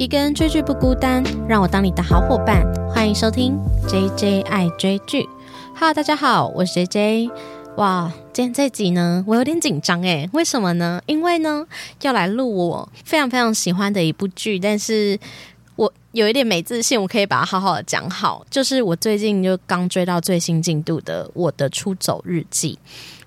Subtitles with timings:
[0.00, 2.64] 一个人追剧不孤单，让我当你的好伙伴。
[2.88, 3.54] 欢迎收听
[3.86, 5.28] J J 爱追剧。
[5.74, 7.30] Hello，大家好，我是 J J。
[7.76, 11.02] 哇，今天这集呢，我有点紧张诶，为什么呢？
[11.04, 11.66] 因为呢，
[12.00, 15.20] 要来录我非常非常喜欢的一部剧，但是
[15.76, 18.42] 我有一点没自信，我可以把它好好的讲好。
[18.48, 22.78] 就是我最近就刚追到最新进度的《我的出走日记》。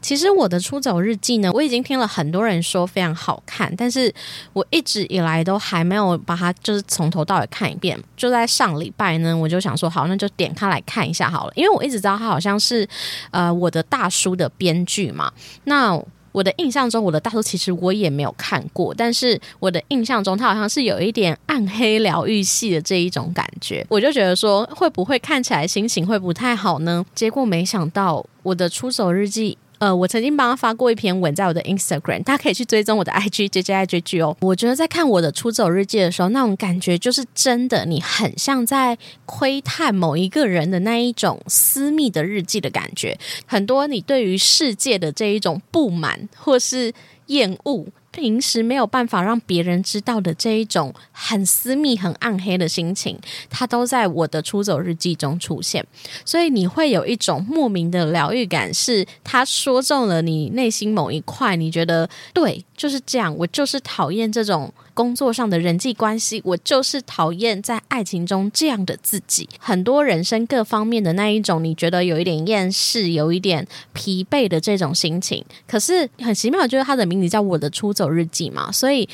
[0.03, 4.13] 其实我的出走日记呢，我已经听了很多人说非常好看，但是
[4.51, 7.97] 我一直以来都还没有把它就是从头到尾看一遍。
[8.17, 12.85] 就在上礼拜呢，我就想说好，那就点开来看一下好了，因为我一直知道他好像是
[13.31, 15.31] 呃我的大叔的编剧嘛。
[15.63, 15.97] 那
[16.33, 27.05] 我的印象中，我的大叔其实我也没有看过，但是我的印象中他好像是有一点暗黑疗愈系的这一种感觉，我就觉得说会不会看起来心情会不太好呢？
[27.15, 29.57] 结果没想到我的出走日记。
[29.79, 34.37] 呃，我曾经帮他发过一篇文在我的 Instagram，大家可以去追踪我的 IG J J I G G 哦。
[34.39, 46.93] 我觉得在看我的出走日记的时候，那种感觉就是真的，你很像在窥探某一个人的那一种私密的日记的感觉，很多你对于世界的这一种不满或是
[47.27, 47.85] 厌恶。
[48.13, 53.19] 平时没有办法让别人知道的这一种很私密、很暗黑的心情，
[53.49, 55.85] 它都在我的出走日记中出现。
[56.23, 63.35] 所以你会有一种莫名的疗愈感，是他说中了你内心某一块，你觉得对，就是这样。
[63.35, 64.71] 我就是讨厌这种。
[64.93, 69.49] 工作上的人际关系，我就是讨厌在爱情中这样的自己。
[69.59, 75.43] 很多人生各方面的那一种，你觉得有一点厌世、有一点疲惫的这种心情。
[75.67, 79.07] 可是很奇妙，就是他的名字叫《我的出走日记》嘛，所以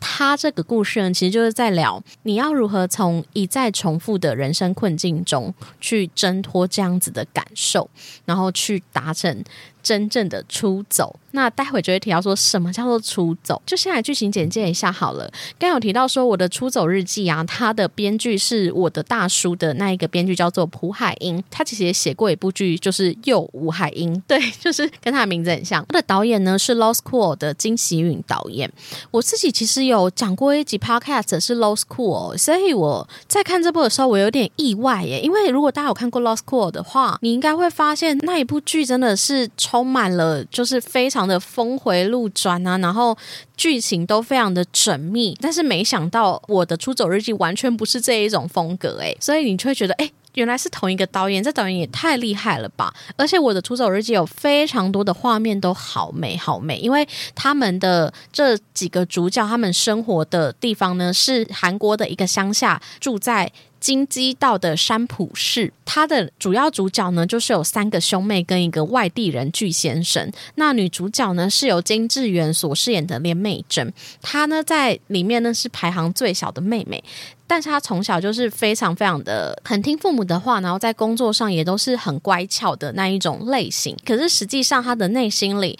[0.00, 7.90] 他这个故事呢，其实就是在聊你要如何从一再重复的人生困境中去挣脱这样子的感受，
[8.24, 9.42] 然后去达成
[9.88, 11.18] 真正的出走。
[11.30, 15.30] 那待会就会提到说什么叫做出走，就先来剧情简介一下好了。
[15.58, 25.84] 刚有提到说我的出走日记啊，他的编剧是我的大叔的那一个编剧叫做朴海英，他其实也写过一部剧，就是又吴海英，对，就是跟他的名字很像。
[25.88, 28.70] 他的导演呢是 Low School 的金喜允导演。
[29.10, 39.48] 我自己其实有讲过一集 Podcast 是 Low School，所以我在看这部的时候，我有点意外耶，因为如果大家有看过 Low School 的话，你应该会发现那一部剧真的是
[39.78, 41.28] 充满了就是非常。
[41.28, 43.14] 的峰回路转啊，然后
[43.54, 52.94] 剧情都非常的缜密，但是没想到我的出走日记完全不是这一种风格诶，所以你就会觉得诶，原来是同一个导演，这导演也太厉害了吧！
[53.16, 63.52] 而且我的出走日记有非常多的画面都好美好美，因为他们的这几个主角他们生活的地方呢是韩国的一个乡下，住在。
[63.80, 70.30] 金鸡道的山浦市，它的主要主角呢，就是有三个兄妹跟一个外地人巨先生。
[70.56, 77.02] 那女主角呢，是由金智媛所饰演的连美珍，她呢在里面呢是排行最小的妹妹，
[77.46, 83.96] 但是她从小就是非常非常的很听父母的话，然后在工作上也都是很乖巧的那一种类型。
[84.04, 85.78] 可是实际上，她的内心里。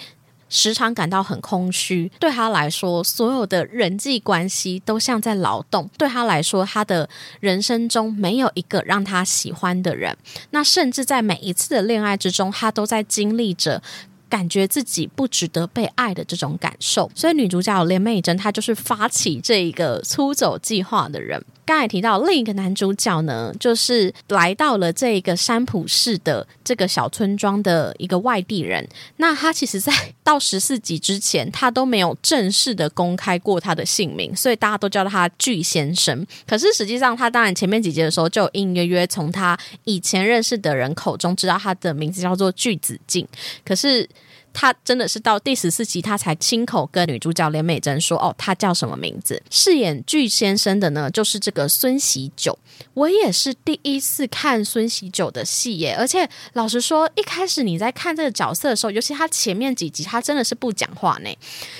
[0.48, 5.88] 时常感到很空虚，对他来说，所有的人际关系都像在劳动。
[5.98, 7.08] 对他来说，他的
[7.40, 10.16] 人生中没有一个让他喜欢的人。
[10.50, 13.82] 那甚至在每一次的恋爱之中，他都在经历着
[14.28, 17.10] 感觉自己不值得被爱的这种感受。
[17.14, 21.42] 所以，女主角连美珍，她就是发起这一个出走计划的人。
[21.68, 28.88] 刚才提到另一个男主角呢，就是来到了这个山浦市的这个小村庄的一个外地人。
[29.18, 29.92] 那他其实，在
[30.24, 36.26] 到十四集之前，他都没有正式的公开过他的姓名，所以大家都叫他巨先生。
[36.46, 39.54] 可是实际上，他当然前面几集的时候就隐隐约约从他
[39.84, 43.28] 以前认识的人口中知道他的名字叫做巨子敬。
[43.62, 44.08] 可是。
[44.52, 52.58] 他真的是到第十四集，他才亲口跟女主角连美珍说：“哦，他叫什么名字？”饰演巨先生的呢，就是这个孙喜九。
[52.94, 61.30] 我也是第一次看孙喜九的戏耶，而且老实说，一开始你在看这个角色的时候，尤其他前面几集，他真的是不讲话呢，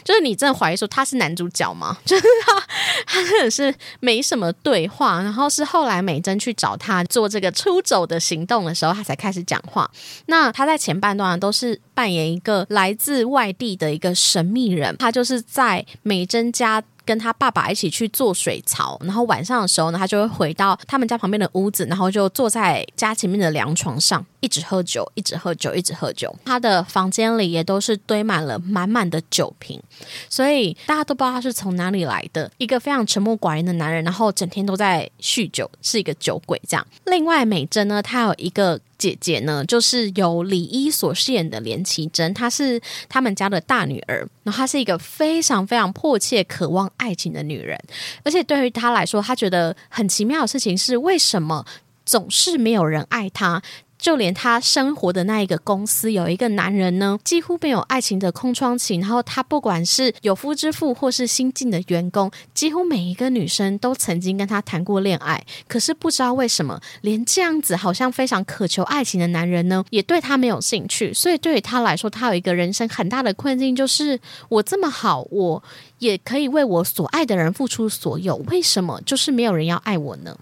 [0.05, 1.99] 就是你真的怀疑说他是男主角吗？
[2.05, 2.61] 就是他，
[3.07, 5.23] 他真的是没什么对话。
[5.23, 9.89] 然后是后来美珍去找他做这个出走的行动的时候，他才开始讲话。
[10.27, 16.81] 那他在前半段都是扮演一个来自外地的一个神秘人，他就是在美珍家。
[17.09, 26.37] 跟他爸爸一起去做水槽，然后晚上的时候呢，他就会回到他们家旁边的屋子，然后就坐在家前面的凉床上，一直喝酒，一直喝酒，一直喝酒。
[26.45, 29.83] 他的房间里也都是堆满了满满的酒瓶，
[30.29, 32.51] 所以大家都不知道他是从哪里来的。
[32.59, 36.87] 一个非常沉默寡言的男人，然后整天都在酗酒，是一个酒鬼这样。
[37.07, 38.79] 另外，美珍呢，她有一个。
[38.99, 47.79] 姐姐呢，就是由李一所饰演的连绮贞，她是他们家的大女儿，然后她是一个非常非常迫切渴望爱情的女人，
[48.25, 51.65] 而且对于她来说，她觉得很奇妙的事情是，为什么
[52.05, 53.63] 总是没有人爱她？
[53.99, 58.97] 就连他生活的那一个公司，有一个男人呢，几乎没有爱情的空窗期。
[58.97, 65.45] 然后他不管是有夫之妇，或是新进的员工，几乎每一个女生都曾经跟他谈过恋爱。
[65.67, 71.13] 可是不知道为什么，连这样子好像非常渴求爱情的男人呢，也对他没有兴趣。
[71.13, 74.19] 所以对于他来说，他有一个人生很大的困境，就是
[74.49, 75.63] 我这么好，我
[75.99, 80.39] 也可以为我所爱的人付出所有，为什么就是没有人要爱我呢？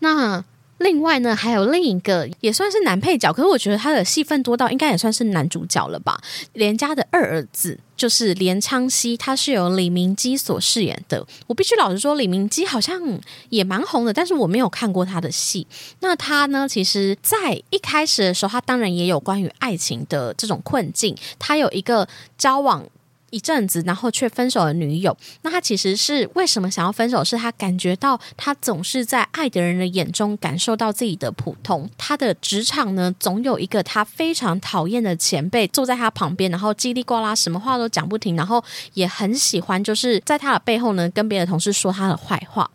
[0.00, 0.44] 那。
[0.78, 6.20] 另外呢，还有另一个也算是男配角，可是我觉得他的戏份多到应该也算是男主角了吧。
[6.52, 11.26] 连家的二儿子就是连昌熙，他是由李明基所饰演的。
[11.46, 13.00] 我必须老实说，李明基好像
[13.48, 15.66] 也蛮红的，但是我没有看过他的戏。
[16.00, 21.16] 那他呢，其实在一开始的时候，他当然也有关于爱情的这种困境。
[21.38, 22.06] 他有一个
[22.36, 22.84] 交往。
[23.30, 27.24] 一阵子，然后却分手的女友，那他其实是为什么想要分手？
[27.24, 31.90] 是他感觉到他总是在爱的人的眼中感受到自己的普通。
[31.98, 38.62] 他的职场呢，总有一个他非常讨厌的前辈坐在他旁边，然后叽里呱啦什么话都讲不停，然后
[38.94, 42.70] 也很喜欢就是在他的背后呢跟别的同事说他的坏话，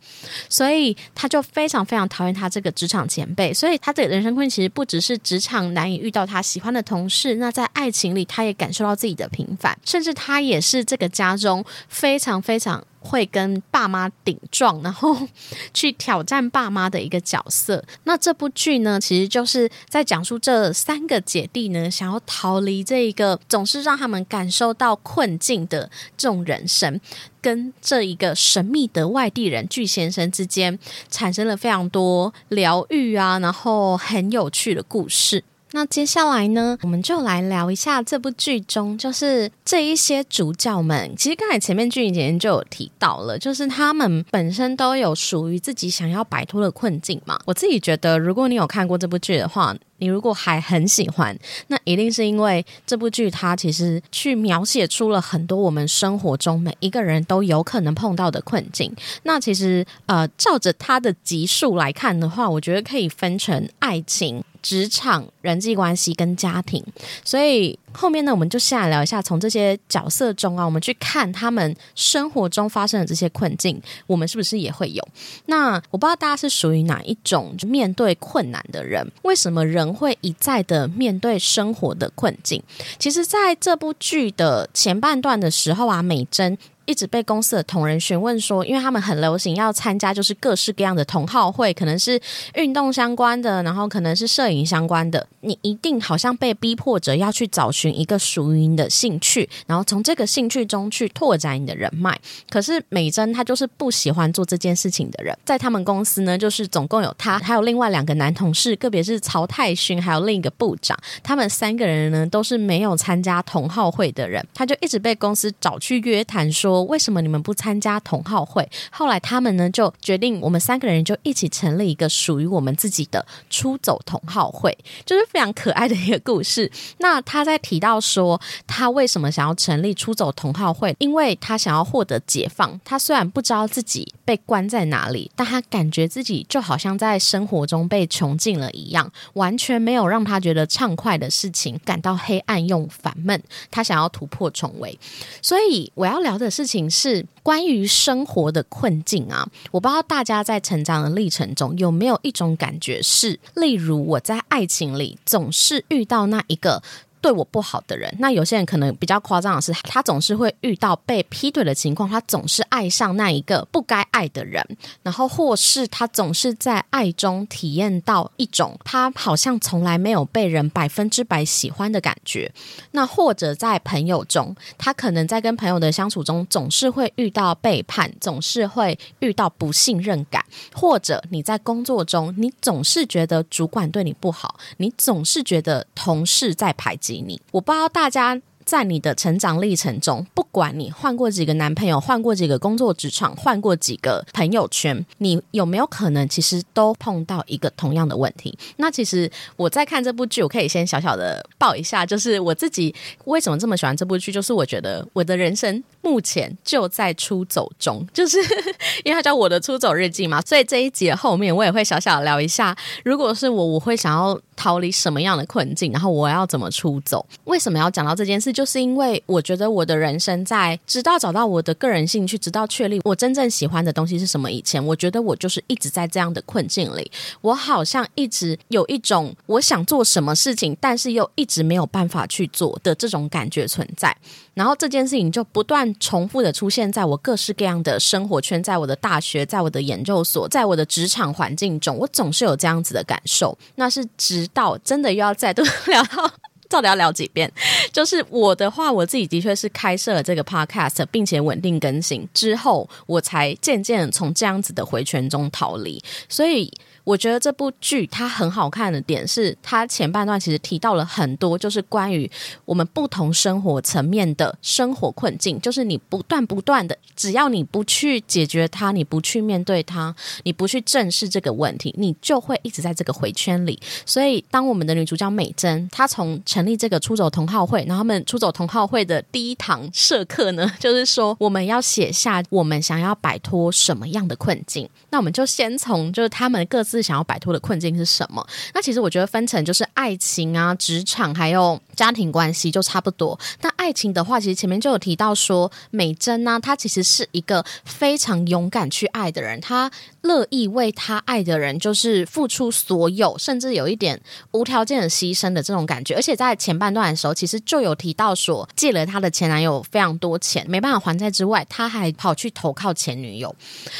[0.49, 3.53] 所以他就非常非常讨厌他这个职场前辈。
[3.53, 10.40] 所以他的人生困境其实不只是职场难以遇到他喜欢的同事，那在爱情里他也感受到自己的平凡，甚至他。
[10.43, 15.27] 也是这个家中非常非常会跟爸妈顶撞，然后
[15.73, 17.83] 去挑战爸妈的一个角色。
[18.03, 27.01] 那这部剧呢，其实就是在讲述这三个姐弟呢，想要逃离这一个总是让他们感受到困境的这种人生，
[27.41, 30.77] 跟这一个神秘的外地人巨先生之间
[31.09, 35.43] 产生了非常多疗愈啊，然后很有趣的故事。
[35.73, 41.13] 那接下来呢，我们就来聊一下这部剧中，就是这一些主角们。
[41.17, 47.39] 其实刚才前面剧情姐姐就有提到了，就是他们本身都有属于自己想要摆脱的困境嘛。
[47.45, 51.37] 我自己觉得，如果你有看过这部剧的话，你如果还很喜欢，
[51.67, 58.93] 那一定是因为这部剧它其实去描写出了很多我们生活中每一个人都有可能碰到的困境。
[59.23, 64.43] 那其实呃，照着它的集数来看的话，我觉得可以分成爱情。
[64.61, 66.83] 职场、人际关系跟家庭，
[67.23, 75.05] 所以后面呢，我们就先来聊一下，从这些角色中啊，我们去看他们生活中发生的这些困境，我们是不是也会有？
[75.47, 79.05] 那我不知道大家是属于哪一种面对困难的人？
[79.23, 82.61] 为什么人会一再的面对生活的困境？
[82.97, 86.57] 其实，在这部剧的前半段的时候啊，美珍。
[86.85, 92.19] 一直被公司的同仁询问说，因为他们很流行要参加就是各式各样的同好会，可能是
[92.55, 95.25] 运动相关的，然后可能是摄影相关的。
[95.41, 102.19] 你一定好像被逼迫着要去找寻一个属于你的兴趣，然后从这个兴趣中去拓展你的人脉。
[102.49, 116.70] 可是美珍她就是不喜欢做这件事情的人，在他们公司呢，就是总共有她还有另外两个男同事，个别是曹泰勋还有另一个部长，他们三个人呢都是没有参加同好会的人，他就一直被公司找去约谈说。
[116.71, 118.67] 说为什么你们不参加同好会？
[118.91, 124.75] 后来他们呢就决定，我们三个人就一起成立一个属于我们自己的出走同好会，
[125.05, 126.71] 就是非常可爱的一个故事。
[126.99, 130.95] 那他在提到说，他为什么想要成立出走同好会？
[130.99, 132.79] 因为他想要获得解放。
[132.85, 143.41] 他虽然不知道自己被关在哪里，但他感觉自己就好像在生活中被囚禁了一样，完全没有让他觉得畅快的事情，感到黑暗又烦闷。
[143.69, 144.97] 他想要突破重围，
[145.41, 146.91] 所以我要聊的是事情。
[146.91, 149.47] 是关于生活的困境啊！
[149.71, 156.83] 我不知道大家在成长的历程中有没有一种感觉，是例如我在爱情里总是遇到那一个。
[157.21, 164.65] 对我不好的人，那有些人可能比较夸张的是，他总是会遇到被劈腿的情况，他总是爱上那一个不该爱的人，
[165.03, 172.51] 然后或是他总是在爱中体验到一种他好像从来没有被人百分之百喜欢的感觉。
[172.89, 187.10] 那或者在朋友中，他可能在跟朋友的相处中总是会遇到背叛，总是会遇到不信任感，或者你在工作中，你总是觉得主管对你不好，你总是觉得同事在排挤。
[187.19, 198.55] 你，我不知道大家在你的成长历程中，不管你换过几个男朋友，换过几个工作职场，换过几个朋友圈，你有没有可能其实都碰到一个同样的问题？
[198.77, 202.93] 那其实我在看这部剧，我可以先小小的报一下，就是我自己
[203.25, 208.37] 为什么这么喜欢这部剧，就是我觉得我的人生目前就在出走中，就是
[209.03, 214.39] 因为它叫我的出走日记嘛，所以这一集后面我也会小小聊一下，如果是我，我会想要。
[214.61, 217.25] 逃离什么样的困境，然后我要怎么出走？
[217.45, 218.53] 为什么要讲到这件事？
[218.53, 227.11] 就是因为我觉得我的人生在直到找到我的个人兴趣，直到确立我真正喜欢的东西是什么以前，我觉得我就是一直在这样的困境里。
[227.41, 234.15] 我好像一直有一种我想做什么事情，但是又一直没有办法去做的这种感觉存在。
[234.53, 243.57] 然后这件事情就不断重复的出现在我各式各样的生活圈，在我的大学，在我的研究所，在我的职场环境中，我总是有这样子的感受。
[243.75, 246.31] 那是直到真的又要再度 聊到，
[246.69, 247.51] 到底要聊几遍？
[247.91, 256.03] 就是我的话，我自己的确是开设了这个 podcast，并且稳定更新之后，我才渐渐从这样子的回圈中逃离。
[256.29, 256.71] 所以。
[257.11, 262.29] 我觉得这部剧它很好看的点是，它前半段其实提到了很多，就是关于
[262.63, 265.59] 我们不同生活层面的生活困境。
[265.59, 273.77] 就是你不断不断的，只要你不去解决它，你不去面对它，你不去正视这个问题，你就会一直在这个回圈里。
[274.05, 284.89] 所以，当我们的女主角美珍，她从成立这个出走同好会，然后他们出走同好会的第一堂社课呢， 就是说我们要写下我们想要摆脱什么样的困境。
[285.09, 287.00] 那我们就先从就是他们各自。
[287.01, 288.45] 想要摆脱的困境是什么？
[288.73, 293.39] 那其实我觉得分成就是爱情啊、职场还有家庭关系就差不多。
[293.61, 299.91] 那爱情的话，其实前面就有提到说，美珍呢，她其实是一个非常勇敢去爱的人，她
[300.21, 306.15] 乐意为她爱的人就是付出所有，甚至有一点无条件的牺牲的这种感觉。
[306.15, 313.55] 而且在前半段的时候，其实就有提到说，借了她的前男友非常多钱，没办法还债之外，她还跑去投靠前女友。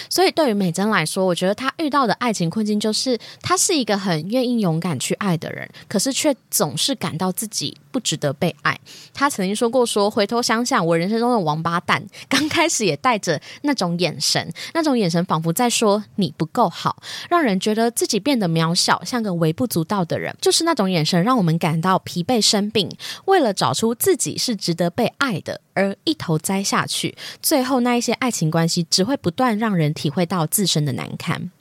[0.10, 2.72] 所以对于美珍来说，我觉得她遇到的爱情困境。
[2.80, 8.80] 就是她是一个很愿意勇敢去爱的人，可是却总是感到自己不值得被爱。
[9.14, 20.36] 他曾经说过：“说回头想想，我人生中的王八蛋， 刚开始也带着那种眼神，那种眼神仿佛在说你不够好，让人觉得自己变得渺小，像个微不足道的人。
[20.42, 22.90] 就是那种眼神，让我们感到疲惫生病。
[23.26, 31.52] 为了找出自己是值得被爱的。”而一头栽下去，最后那一些爱情关系只会不断让人体会到自身的难堪。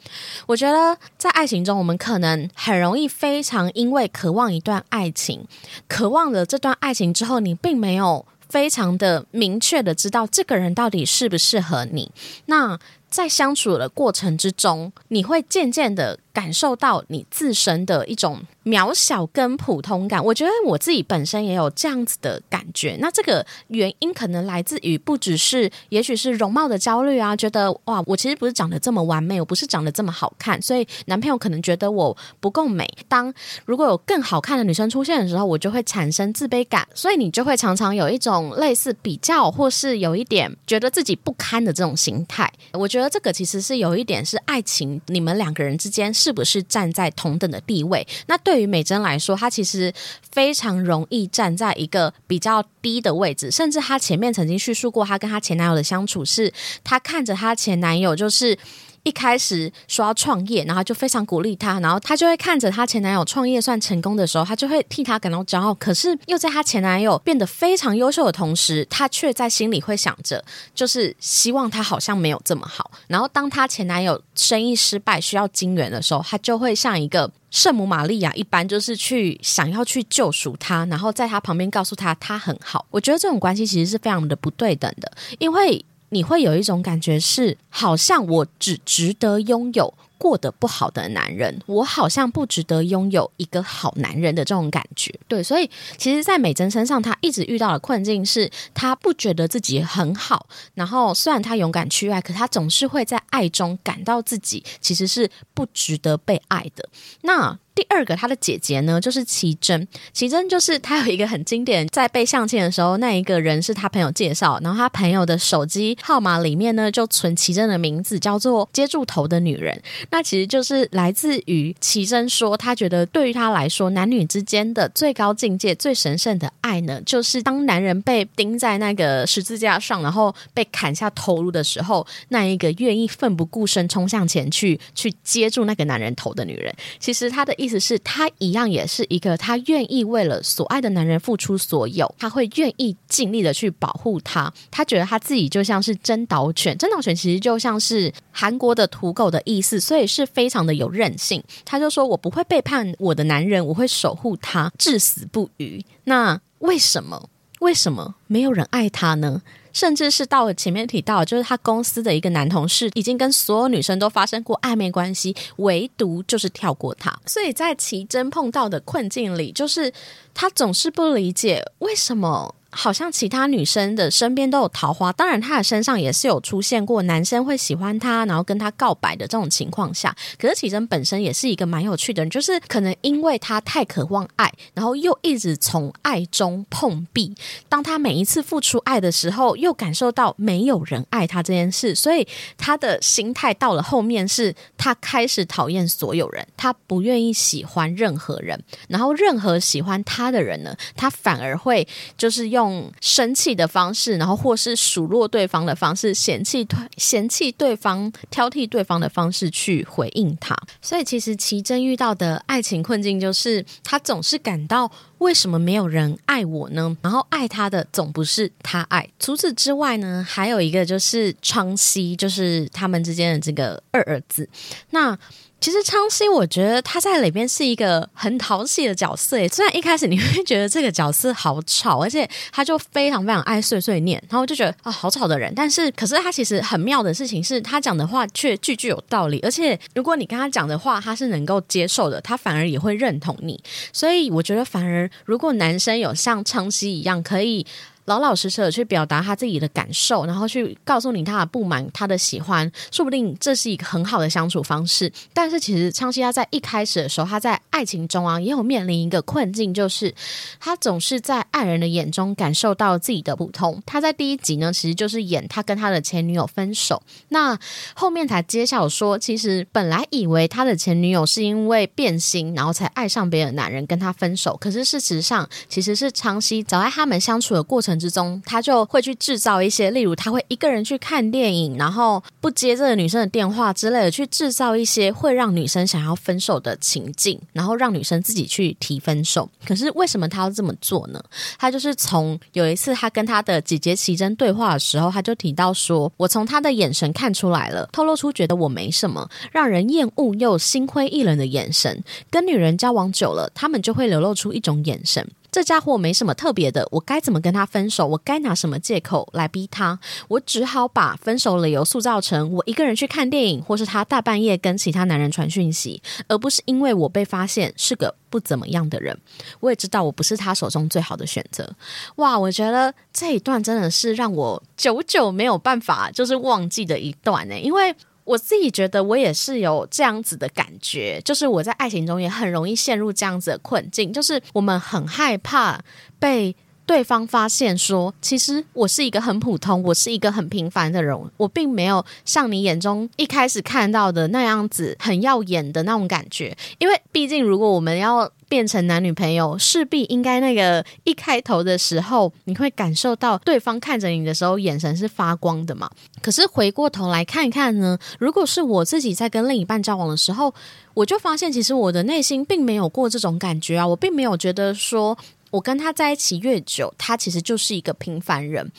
[0.47, 5.47] 我觉得在爱情中，我们可能很容易非常因为渴望一段爱情，
[5.89, 12.11] 渴望了这段爱情之后，你并没有非常的明确的知道这个人到底适不适合你。
[12.47, 18.41] 那在相处的过程之中，你会渐渐的感受到你自身的一种。
[18.63, 22.95] 渺小跟普通感，我觉得我自己本身也有这样子的感觉。
[23.01, 32.87] 那这个原因可能来自于不只是，也许是容貌的焦虑啊，觉得哇，我其实不是长得这么完美，我不是长得这么好看，所以男朋友可能觉得我不够美。
[33.09, 33.33] 当
[33.65, 42.53] 如果有更好看的女生出现的时候，我就会产生自卑感，所以你就会常常有一种类似比较，或是有一点觉得自己不堪的这种心态。
[42.75, 48.07] 我觉得这个其实是有一点是爱情，你们两个人之间是是不是站在同等的地位？
[48.29, 48.39] 那。
[48.43, 49.93] 对于美珍来说，她其实
[50.33, 58.57] 非常容易站在一个比较低的位置，甚至她前面曾经叙述过，她跟她前男友的相处是，她看着她前男友就是。
[59.03, 65.73] 一开始说要创业，然后就非常鼓励他，然后他就会看着他前男友创业算成功的时候，他就会替他感到骄傲。
[65.75, 72.91] 可是又在他前男友变得非常优秀的同时，他却在心里会想着，就是希望他好像没有这么好。
[73.09, 82.85] 然后当他前男友生意失败需要金援的时候，他就会像一个圣母玛利亚一般，就是去想要去救赎他，然后在他旁边告诉他他很好。
[82.91, 85.85] 我觉得这种关系其实是非常的不对等的，因为。
[86.11, 95.11] 你会有一种感觉是，好像我只值得拥有过得不好的男人，我好像不值得拥有一个好男人的这种感觉。
[95.27, 100.47] 对，所以其实，在美珍身上，她一直遇到的困境是，她不觉得自己很好。
[100.75, 106.87] 然后，虽然她勇敢去爱，可她总是会在爱中感到自己其实是不值得被爱的。
[107.23, 107.59] 那。
[107.73, 109.89] 第二个，他的姐姐呢，就是奇珍。
[110.13, 119.81] 奇珍就是他有一个很经典，在被相亲的时候，那一个人是他朋友介绍，然后他朋友的手机号码里面呢，就存奇珍的名字，叫做接住头的女人。
[120.11, 136.73] 那其实就是来自于奇珍说，他觉得对于他来说，男女之间的最高境界、最神圣的爱呢，就是当男人被钉在那个十字架上，然后被砍下头颅的时候，那一个愿意奋不顾身冲向前去去接住那个男人头的女人。
[137.01, 137.81] 其实他的意思。
[137.81, 144.53] 是她一样，也是一个她愿意为了所爱的男人付出所有，她会愿意尽力的去保护他。
[144.71, 151.43] 她觉得她自己就像是真导犬，真导犬其实就像是韩国的土狗的意思，所以也是非常的有韧性。
[151.65, 157.29] 他就说：“我不会背叛我的男人，我会守护他至死不渝。”那为什么？
[157.61, 159.43] 为什么没有人爱他呢？
[159.73, 167.17] 甚至是到了前面提到，就是他公司的一个男同事已经跟所有女生都发生过暧昧关系，唯独就是跳过他。
[167.27, 169.93] 所以在奇珍碰到的困境里，就是
[170.35, 172.55] 他总是不理解为什么。
[172.73, 180.15] 好像其他女生的身边都有桃花，当然她的身上也是有出现过男生会喜欢她，然后跟她告白的这种情况下。
[180.39, 187.35] 可是启真本身也是一个蛮有趣的人，就是可能因为她太渴望爱，然后又一直从爱中碰壁。
[187.69, 202.60] 当她每一次付出爱的时候，又感受到没有人爱她这件事，所以他的心态到了后面是，他开始讨厌所有人，他不愿意喜欢任何人，然后任何喜欢他的人呢，他反而会就是用。
[202.61, 206.67] 用生气的方式，然后或是数落对方的方式，嫌弃
[206.99, 210.55] 嫌弃对方、挑剔对方的方式去回应他。
[210.83, 216.95] 所以，其实奇珍遇到的爱情困境就是，他总是感到为什么没有人爱我呢？
[217.01, 219.09] 然后爱他的总不是他爱。
[219.19, 224.47] 除此之外呢，还有一个就是昌熙，就是他们之间的这个二儿子。
[224.91, 225.19] 那
[225.61, 229.37] 其实昌熙，我觉得他在里边是一个很讨喜的角色。
[229.49, 235.53] 虽然一开始你会觉得这个角色好吵，而且他就非常非常爱碎碎念，然后就觉得啊好吵的人。
[235.55, 239.39] 但是，可是他其实很妙的事情是，他讲的话却句句有道理。
[239.43, 243.63] 而且，如果你跟他讲的话，他是能够接受的，他反而也会认同你。
[243.93, 247.67] 所以，我觉得反而如果男生有像昌熙一样，可以。
[248.11, 255.13] 老老实实的去表达他自己的感受，然后去告诉你他的不满、他的喜欢，说不定这是一个很好的相处方式。
[255.33, 260.13] 但是其实昌熙他在一开始的时候，他在爱情中啊，也有面临一个困境，就是
[260.59, 263.81] 他总是在爱人的眼中感受到自己的不同。
[263.87, 267.57] 他在第一集呢，其实就是演他跟他的前女友分手，那
[267.95, 278.00] 后面才揭晓说，其实本来以为他的前女友是因为变心，然后才爱上别的男人跟他分手，可是事实上其实是昌熙早在他们相处的过程。
[278.01, 289.49] 之中，他就会去制造一些，例如他会一个人去看电影，然后不接这个女生的电话之类的，去制造一些会让女生想要分手的情境，然后让女生自己去提分手。
[289.67, 291.23] 可是为什么他要这么做呢？
[291.59, 302.03] 他就是从有一次他跟他的姐姐奇珍对话的时候，他就提到说：“我从他的眼神看出来了，透露出觉得我没什么，让人厌恶又心灰意冷的眼神。
[302.31, 308.07] 跟女人交往久了，他们就会流露出一种眼神。”这家伙没什么特别的，我该怎么跟他分手？
[308.07, 309.99] 我该拿什么借口来逼他？
[310.29, 319.19] 我只好把分手理由塑造成我一个人去看电影，或是他大半夜跟其他男人传讯息，而不是因为我被发现是个不怎么样的人。
[319.61, 321.69] 我也知道我不是他手中最好的选择。
[322.17, 327.95] 哇，我觉得这一段真的是让我久久没有办法就是忘记的一段呢，因为。
[328.31, 335.81] 我自己觉得，我也是有这样子的感觉，就是我在爱情中也很容易陷入这样子的困境，就是我们很害怕
[336.21, 336.55] 被
[336.91, 348.29] 对方发现，说其实我是一个很普通，我是一个很平凡的人，我并没有像你眼中一开始看到的那样子很耀眼的那种感觉，因为毕竟如果我们要。
[348.51, 355.89] 变成男女朋友，势必应该那个一开头的时候，你会感受到对方看着你的时候眼神是发光的嘛？
[356.21, 360.53] 可是回过头来看看呢，如果是我自己在跟另一半交往的时候，
[360.95, 365.17] 我就发现其实我的内心并没有过这种感觉啊，我并没有觉得说
[365.51, 368.71] 我跟他在一起越久，他其实就是一个平凡人。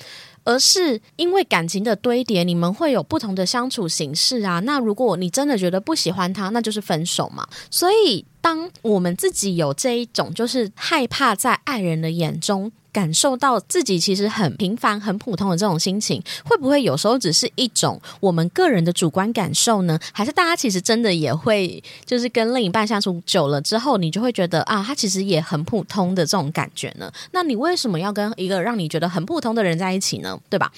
[0.43, 4.59] 而是因为感情的堆叠，你们会有不同的相处形式啊。
[4.61, 7.47] 那如果你真的觉得不喜欢他，那就是分手嘛。
[7.69, 12.71] 所以，当我们自己有这一种，就是害怕在爱人的眼中。
[12.91, 19.99] 感受到自己其实很平凡、很普通的这种心情，会不会有时候只是一种我们个人的主观感受呢？
[20.11, 27.11] 还是大家其实真的也会，就是跟另一半相处久了之后，你就会觉得啊，他其实也很普通的这种感觉呢？
[27.31, 30.37] 那你为什么要跟一个让你觉得很普通的人在一起呢？
[30.49, 30.71] 对吧？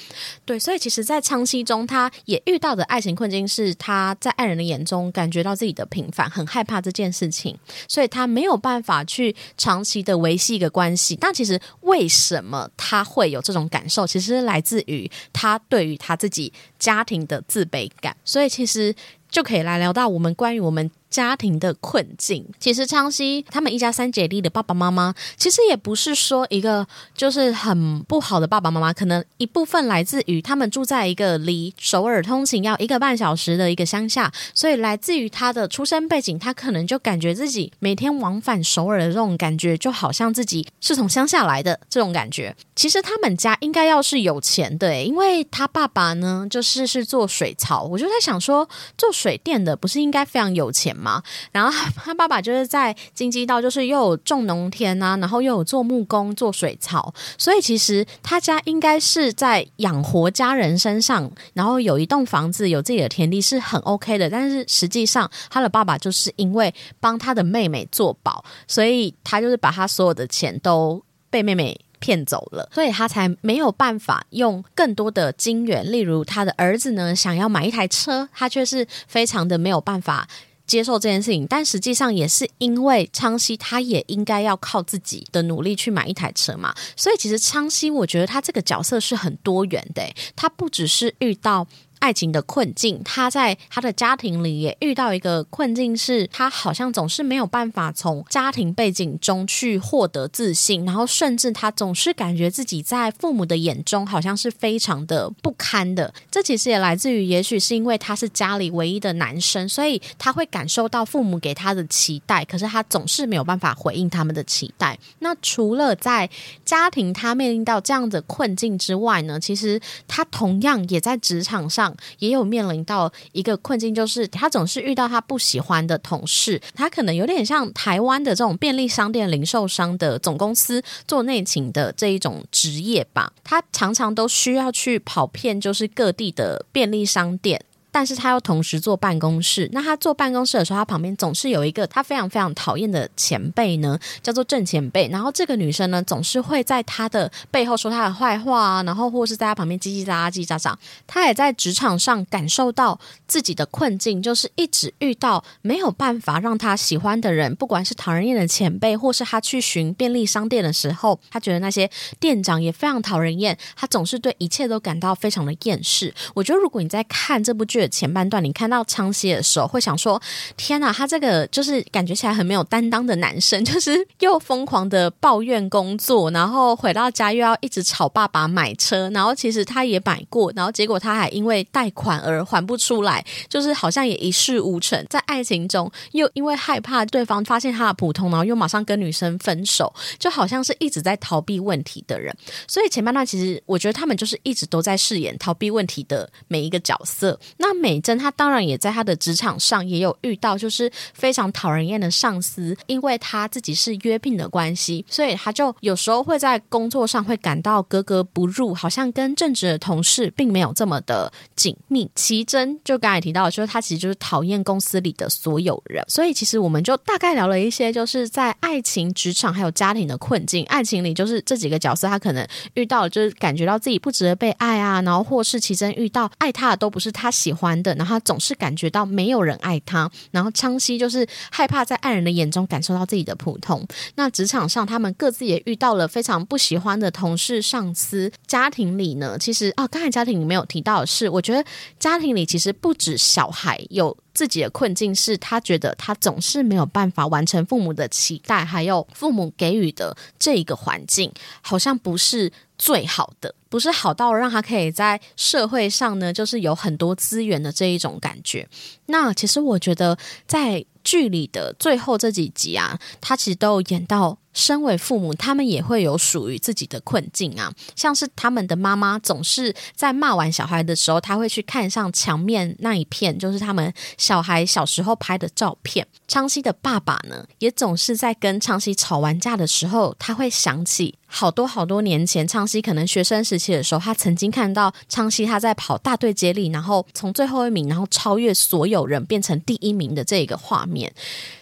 [0.45, 11.17] 对，所以其实，在长期中，他也遇到的爱情困境是他在爱人的眼中感觉到自己的平凡，很害怕这件事情，所以他没有办法去长期的维系一个关系。
[11.19, 14.06] 但其实为为什么他会有这种感受？
[14.06, 18.94] 其实来自于他对于他自己家庭的自卑感，所以其实
[19.30, 20.92] 就可以来聊到我们关于我们。
[21.13, 42.56] 家庭的困境，其实昌熙他们一家三姐弟的爸爸妈妈，其实也不是说一个就是很不好的爸爸妈妈，可能一部分来自于他们住在一个离首尔通勤要一个半小时的一个乡下，所以来自于他的出生背景，他可能就感觉自己每天往返首尔的这种感觉，就好像自己是从乡下来的这种感觉。
[42.76, 51.03] 其实他们家应该要是有钱的，因为他爸爸呢就是是做水槽，我就在想说，做水电的不是应该非常有钱吗？
[51.04, 64.30] 嘛，然后他爸爸就是在京畿道，就是又有种农田啊，然后又有做木工、做水草，所以其实他家应该是在养活家人身上，然后有一栋房子，有自己的田地是很 OK 的。
[64.30, 71.78] 但是实际上，他的爸爸就是因为帮他的妹妹做保，所以他就是把他所有的钱都被妹妹。
[72.04, 75.89] 骗走了，所以他才没有办法用更多的金元。
[75.89, 80.28] 例如，他的儿子呢想要买一台车，他却是非常的没有办法
[80.74, 81.48] 接受这件事情。
[81.48, 86.74] 但实际上，也是因为昌熙他也应该要靠自己的努力去买一台车嘛。
[86.98, 90.04] 所以，其实昌熙我觉得他这个角色是很多元的，
[90.36, 91.68] 他不只是遇到。
[92.04, 106.13] 爱情的困境，他在他的家庭里也遇到一个困境，是他好像总是没有办法从家庭背景中去获得自信，然后甚至他总是感觉自己在父母的眼中好像是非常的不堪的。
[106.30, 115.00] 这其实也来自于，也许是因为他是家里唯一的男生，所以他会感受到父母给他的期待，可是他总是没有办法回应他们的期待。
[115.20, 116.30] 那除了在
[116.66, 121.93] 家庭他面临到这样的困境之外呢，其实他同样也在职场上。
[122.20, 137.64] 也有面临到一个困境，就是他总是遇到他不喜欢的同事，他可能有点像台湾的这种便利商店零售商的总公司做内勤的这一种职业吧，他常常都需要去跑遍，就是各地的便利商店。
[137.94, 145.08] 但是他又同时坐办公室，那他坐办公室的时候，他旁边总是有一个他非常非常讨厌的前辈呢，叫做郑前辈。
[145.10, 150.76] 然后这个女生呢，总是会在他的背后说他的坏话啊，然后或是在他旁边叽叽喳喳、叽叽喳喳。
[151.06, 161.88] 他也在职场上感受到自己的困境，就是一直遇到没有办法让他喜欢的人，不管是讨人厌的前辈，或是他去寻便利商店的时候，他觉得那些
[162.20, 166.12] 店长也非常讨人厌，他总是对一切都感到非常的厌世。
[166.34, 167.83] 我觉得如果你在看这部剧。
[167.89, 170.22] 前半段，你看到昌熙的时候，会想说
[170.58, 185.06] ：“天哪，他这个就是感觉起来很没有担当的男生，就是又疯狂的抱怨工作，然后回到家又要一直吵爸爸买车，然后其实他也买过，然后结果他还因为贷款而还不出来，就是好像也一事无成。
[185.10, 192.34] 在爱情中，又因为害怕对方发现他的普通，然后又马上跟女生分手，就好像是一直在逃避问题的人。
[192.67, 197.38] 所以前半段其实我觉得他们就是一直都在饰演逃避问题的每一个角色。
[197.58, 197.73] 那。
[197.76, 212.10] 美珍她当然也在她的职场上也有遇到，就是非常讨人厌的上司，因为她自己是约聘的关系，所以她就有时候会在工作上会感到格格不入，好像跟正直的同事并没有这么的紧密。
[212.16, 220.64] 奇珍就刚才提到，就是她其实就是讨厌公司里的所有人，所以其实我们就大概聊了一些，就是在爱情、职场还有家庭的困境。
[220.66, 227.62] 爱情里就是这几个角色，他可能遇到就是感觉到自己不值得被爱啊，然后或是奇珍遇到爱他的都不是他喜欢。
[227.63, 233.88] 欢的，然后他总是感觉到没有人爱他，然后昌熙就是害怕在爱人的眼中感受到自己的普通。
[234.15, 238.30] 那职场上，他们各自也遇到了非常不喜欢的同事、上司。
[238.45, 241.63] 家庭里呢，其实哦，刚才家庭里没有提到的是，我觉得
[241.97, 252.52] 家庭里其实不止小孩有自己的困境，是他觉得他总是没有办法完成父母的期待，还有父母给予的这一个环境，好像不是。
[252.76, 258.70] 最好的不是好到让他可以在社会上呢，就是有很多资源的这一种感觉。
[259.08, 264.38] 那其实我觉得在剧里的最后这几集啊，他其实都有演到。
[264.54, 276.06] 身为父母，他们也会有属于自己的困境啊，像是他们的妈妈总是在骂完小孩的时候，他会去看上墙面那一片，就是他们小孩小时候拍的照片。
[276.28, 290.93] 昌熙的爸爸呢，也总是在跟昌熙吵完架的时候，他会想起好多好多年前，昌熙可能学生时期的时候，他曾经看到昌熙他在跑大队接力，然后从最后一名，然后超越所有人变成第一名的这个画面。
[290.94, 291.12] 面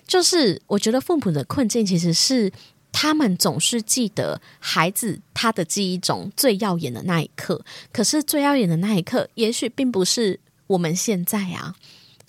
[0.06, 2.52] 就是我觉得父母的困境其实是。
[2.94, 7.64] 他们总是记得孩子他的记忆中最耀眼的那一刻，
[7.94, 11.74] 可是最耀眼的那一刻，也许并不是我们现在啊。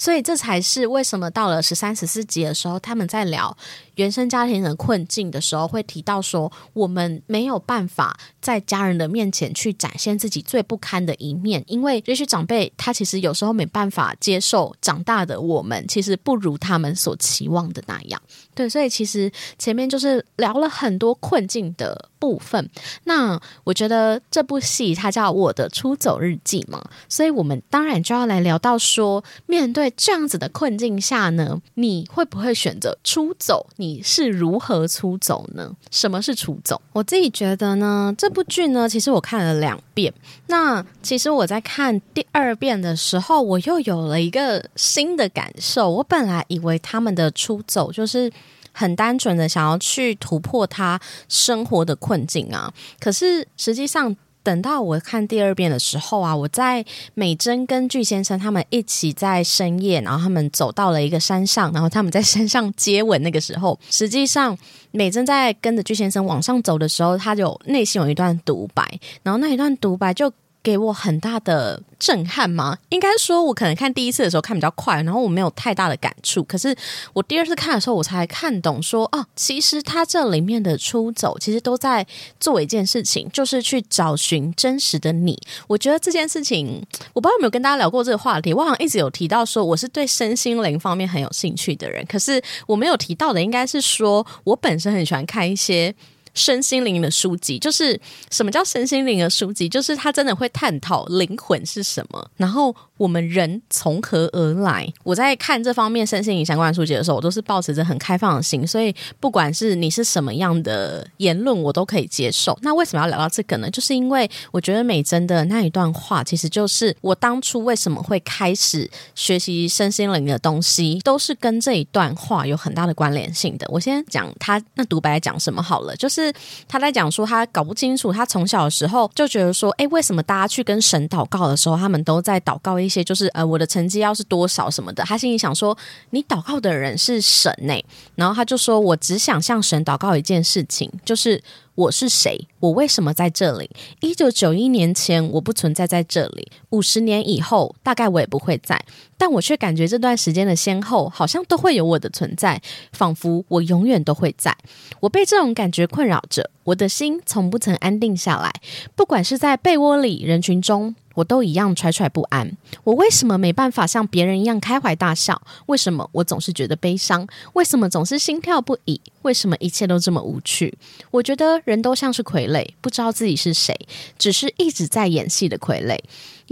[0.03, 3.57] 所以这才是为什么到了十三、十四集的时候，他们在聊
[3.95, 18.21] 原生家庭的困境的时候，会提到说，我们没有办法在家人的面前去展现自己最不堪的一面，因为也许长辈他其实有时候没办法接受长大的我们其实不如他们所期望的那样。
[18.57, 22.69] 对，所以其实前面就是聊了很多困境的部分。
[23.05, 29.92] 那我觉得这部戏它叫《我的出走日记》嘛，所以我们当然就要来聊到说，面对。
[29.97, 33.67] 这样子的困境下呢，你会不会选择出走？
[33.77, 35.75] 你是如何出走呢？
[35.91, 36.81] 什么是出走？
[36.93, 40.13] 我自己觉得呢，这部剧呢，其实我看了两遍。
[40.47, 45.91] 那其实我在看第二遍的时候，我又有了一个新的感受。
[45.91, 48.31] 我本来以为他们的出走就是
[48.73, 54.17] 很单纯的想要去突破他生活的困境啊，可是实际上。
[54.43, 63.23] 等到我看第二遍的时候啊，我在美珍跟巨先生他们一起在深夜，然后他们走到了一个山上，然后他们在山上接吻。
[63.23, 64.57] 那个时候，实际上
[64.91, 70.33] 美珍在跟着巨先生往上走的时候，他就内心有一段独白，然后那一段独白就。
[70.63, 72.79] 给我很大的震撼吗？
[72.91, 76.43] 应该说，我可能看第一次的时候看比较快，然后我没有太大的感触。
[76.45, 76.75] 可是
[77.13, 82.07] 我第二次看的时候，我才看懂说，哦，其实他这里面的出走，其实都在
[82.39, 85.41] 做一件事情，就是去找寻真实的你。
[85.67, 88.55] 我觉得这件事情，我不知道有没有跟大家聊过这个话题。
[88.55, 95.95] 我好像一直有提到说，我是对身心灵方面很有兴趣的人，可是我没有提到的，应该是说我本身很喜欢看一些。
[96.35, 99.69] 身心灵的书籍，就是什么叫身心灵的书籍？
[99.69, 104.87] 就是他真的会探讨灵魂是什么，然后我们人从何而来。
[105.03, 112.57] 我在看这方面身心灵相关书籍的时候，我都是保持着很开放的心，所以不管是你是什么样的言论，我都可以接受。
[112.63, 113.69] 那为什么要聊到这个呢？
[113.71, 123.67] 就是因为我觉得美珍的那一段话，其实就是我当初为什么会开始学习身心灵的东西，都是跟这一段话有很大的关联性的。
[123.69, 126.33] 我先讲他那独白讲什么好了，就是。
[126.69, 135.03] 他在讲说，他搞不清楚，他从小的时候就觉得说，哎，为什么大家去跟神祷告的时候，他们都在祷告一些，就是呃，我的成绩要是多少什么的。
[135.05, 135.77] 他心里想说，
[136.11, 137.75] 你祷告的人是神呢，
[138.15, 141.43] 然后他就说，我只想向神祷告一件事情，就是。
[141.75, 142.39] 我是谁？
[142.61, 143.71] 我为什么在这里？
[144.01, 148.79] 一九九一年前我不存在在这里，五十年以后大概我也不会在，
[149.17, 152.61] 但我却感觉这段时间的先后好像都会有我的存在，
[152.93, 154.55] 仿佛我永远都会在。
[155.01, 158.53] 我被这种感觉困扰着，我的心从不曾安定下来，
[158.95, 160.95] 不管是在被窝里、人群中。
[161.15, 162.57] 我都一样揣揣不安。
[162.85, 165.41] 我为什么没办法像别人一样开怀大笑？
[165.67, 167.27] 为什么我总是觉得悲伤？
[167.55, 169.01] 为什么总是心跳不已？
[169.23, 170.77] 为什么一切都这么无趣？
[171.11, 173.75] 我觉得人都像是傀儡，不知道自己是谁，
[174.19, 175.99] 只是一直在演戏的傀儡。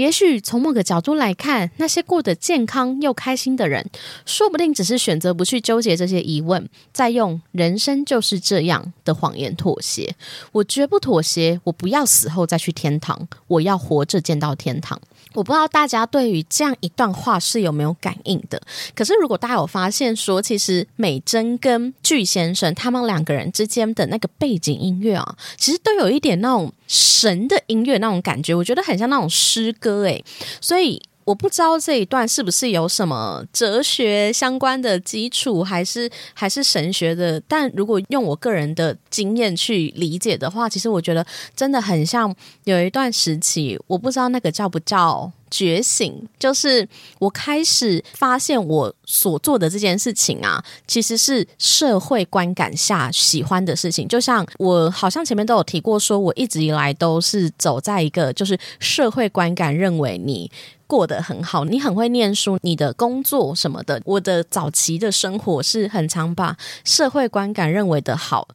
[0.01, 3.85] 也许从某个角度来看，那些过得健康又开心的人，
[4.25, 10.17] 说不定只是选择不去纠结这些疑问，再用“人生就是这样的”谎言妥协。
[10.53, 14.99] 我绝不妥协，我不要死后再去天堂，我要活着见到天堂。
[15.35, 18.61] 我不知道大家对于这样一段话是有没有感应的？
[18.95, 30.25] 可是如果大家有发现说，其实美珍跟巨先生他们两个人之间的那个背景音乐啊，其实都有一点那种神的音乐那种感觉，我觉得很像那种诗歌诶。
[30.61, 31.03] 所以。
[31.31, 37.41] 我不知道这一段是不是有什么哲学相关的基础，还是还是神学的。
[37.47, 46.89] 但如果用我个人的经验去理解的话，其实我觉得真的很像有一段时期，我不知道那个叫不叫觉醒，就是
[47.21, 54.09] 我开始发现我所做的这件事情啊，其实是社会观感下喜欢的事情。
[54.09, 60.51] 就像我好像前面都有提过，说我一直以来都是走在一个就是社会观感认为你。
[60.91, 64.03] 过得很好，你很会念书，你的工作什么的。
[64.05, 68.49] 我的早期的生活是很常把社会观感认为的好，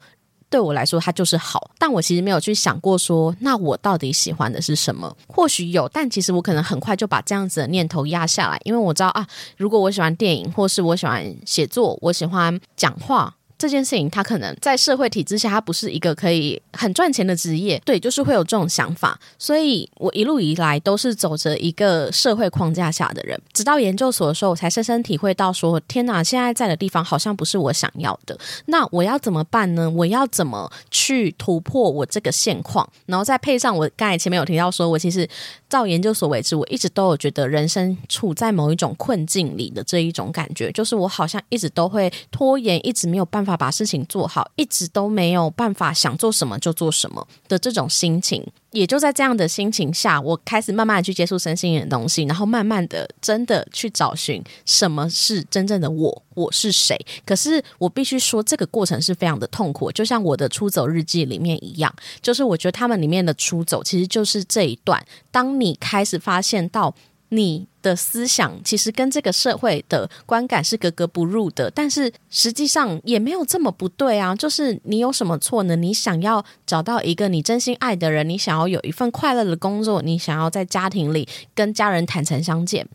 [0.50, 1.72] 对我来说它就是好。
[1.80, 5.16] 但我其实没有去想过说，那我到底喜欢的是什么？
[5.28, 13.35] 或许有，但其实我可能很快就把这样子的念头压下来，因为我知道啊，如果我喜欢电影，或是我喜欢写作，我喜欢讲话。
[13.58, 19.18] 这件事情，他可能在社会体制下，他不是一个可以很赚钱的职业，对，就是会有这种想法。
[19.40, 28.38] 所以我一路以来都是走着一个社会框架下的人，直到研究所的时候，我才深深体会到说：天哪，现在在的地方好像不是我想要的。
[28.66, 29.90] 那我要怎么办呢？
[29.90, 32.86] 我要怎么去突破我这个现况？
[33.06, 35.26] 然后再配上我刚才前面有提到说，我其实
[35.70, 43.45] 到研究所为止，我一直都有觉得人生处在某一种困境里的这一种感觉，就是我好像一直都会拖延，一直没有办法。
[43.46, 56.98] 法把事情做好，一直都没有办法想做什么就做什么的这种心情，也就在这样的心情下，我开始慢慢的去接触身心灵的东西，然后慢慢的真的去找寻什么是真正的我，我是谁。
[57.26, 66.94] 可是我必须说，这个过程是非常的痛苦，就像我的出走日记里面一样，就是我觉得他们里面的出走，其实就是这一段，当你开始发现到
[67.30, 67.68] 你。
[67.86, 74.36] 的思想其实跟这个社会的观感是格格不入的，但是实际上也没有这么不对啊。
[74.36, 75.76] 就是你有什么错呢？
[75.76, 82.88] 你想要找到一个你真心爱的人，你想要有一份快乐的工作，你想要在家庭里跟家人坦诚相见，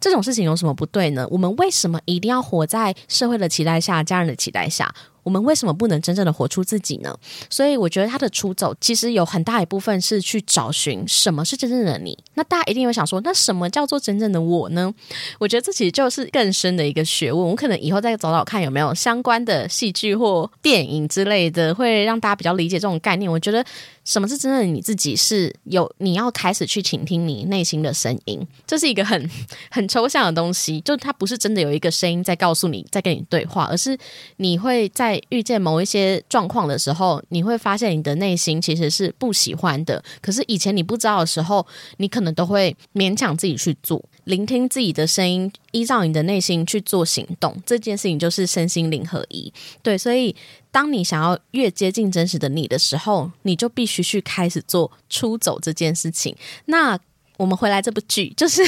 [0.00, 1.26] 这种事情有什么不对呢？
[1.30, 4.94] 我们为什么一定要活在社会的期待下、家人的期待下？
[5.24, 7.14] 我们为什么不能真正的活出自己呢？
[7.50, 12.16] 所以我觉得他的出走其实有很大一部分是去找寻什么是真正的你。
[12.32, 14.92] 那大家一定会想说，那什么叫做真正的我呢？
[15.38, 17.48] 我觉得这其实就是更深的一个学问。
[17.48, 23.30] 我可能以后再找找看有没有相关的戏剧或电影之类的，会让大家比较理解这种概念。
[23.30, 23.64] 我觉得。
[24.08, 25.14] 什么是真正的你自己？
[25.14, 29.30] 是有你要开始去倾听你内心的声音， 这是一个很
[29.70, 33.98] 很抽象的东西，就它不是真的有一个声音在告诉你，在跟你对话，而是
[34.38, 40.02] 你会在遇见某一些状况的时候，你会发现你的内心其实是不喜欢的。
[40.22, 41.66] 可是以前你不知道的时候，
[41.98, 47.54] 你可能都会勉强自己去做，聆听自己的声音，依照你的内心去做行动。
[47.66, 49.52] 这件事情就是身心灵合一。
[49.82, 50.34] 对，所以。
[50.78, 56.32] 当你想要越接近真实的你的时候，你就必须去开始做出走这件事情。
[56.66, 56.96] 那
[57.36, 58.62] 我们回来这部剧，就是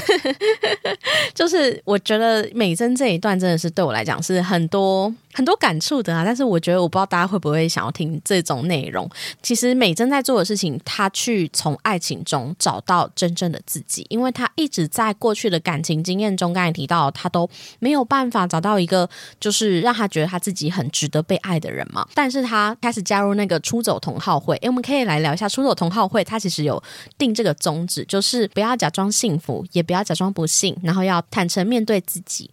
[1.33, 5.15] 就是我觉得美珍这一段真的是对我来讲是很多。
[5.33, 9.09] 很多感触的啊，但是我觉得我不知道大家会不会想要听这种内容。
[9.43, 22.07] 其实美珍在做的事情，她去从爱情中找到真正的自己，因为她一直在过去的感情经验中，刚才提到她都没有办法找到一个就是让她觉得她自己很值得被爱的人嘛。
[22.15, 26.25] 但是她开始加入那个出走同好会，诶，我们可以来聊一下出走同好会。
[26.25, 26.83] 它其实有
[27.17, 32.51] 定这个宗旨，就是不要假装幸福，也不要假装不幸，然后要坦诚面对自己。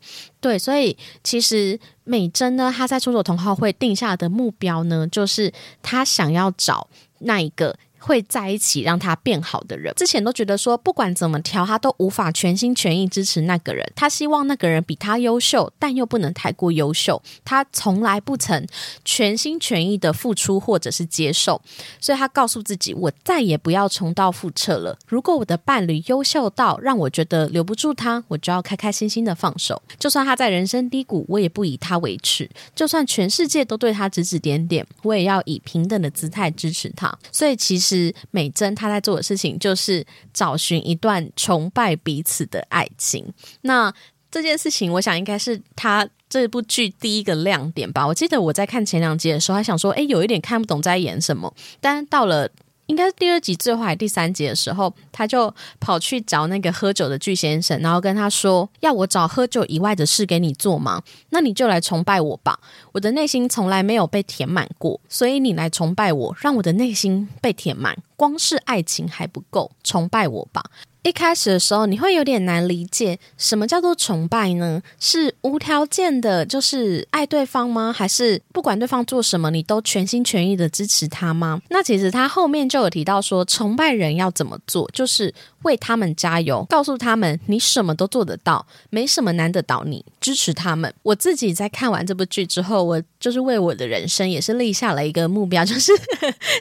[0.47, 6.87] 对，所以其实美珍呢，她在出走同好会定下的目标呢，就是她想要找
[7.19, 7.75] 那一个。
[8.07, 13.85] 会在一起让他变好的人，之前都觉得说不管怎么调，他都无法全心全意支持那个人。
[13.97, 17.21] 他希望那个人比他优秀，但又不能太过优秀。
[17.43, 18.65] 他从来不曾
[19.03, 21.61] 全心全意的付出或者是接受，
[21.99, 24.97] 所以他告诉自己：我再也不要重蹈覆辙了。
[25.05, 29.81] 如果我的伴侣优秀到让我觉得留不住他，我就要开开心心的放手。
[29.99, 32.49] 就算他在人生低谷，我也不以他为耻。
[32.73, 37.13] 就算全世界都对他指指点点，我也要以平等的姿态支持他。
[37.33, 37.96] 所以其实。
[37.97, 43.25] 是美珍她在做的事情，就是找寻一段崇拜彼此的爱情。
[43.61, 43.93] 那
[44.29, 48.05] 这件事情，我想应该是她这部剧第一个亮点吧。
[48.05, 51.53] 我记得我在看前两集的时候，还想说，哎，有一点看不懂在演什么。
[51.81, 52.49] 但到了。
[52.87, 61.03] 应该是第二集最后还第三集的时候，他就跑去找那个喝酒的巨先生，然后跟他说：“要我找喝酒以外的事给你做吗？
[61.29, 62.59] 那你就来崇拜我吧。
[62.93, 67.97] 我的内心从来没有被填满过，所以你来崇拜我，让我的内心被填满。
[68.15, 70.63] 光是爱情还不够，崇拜我吧。”
[71.03, 74.81] 一开始的时候，你会有点难理解什么叫做崇拜呢？
[74.99, 77.93] 是无条件的，就是爱对方吗？
[77.95, 81.61] 还是不管对方做什么，你都全心全意的支持他吗？
[81.69, 85.33] 那其实他后面就有提到说，崇拜人要怎么做，就是
[85.63, 90.93] 为他们加油，告诉他们你什么都做得到，没什么难得倒你，支持他们。
[91.03, 95.93] 我自己在看完这部剧之后，我就是为我的人生也是立下了一个目标， 就是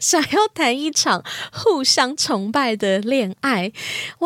[0.01, 3.73] 想要谈一场互相崇拜的恋爱。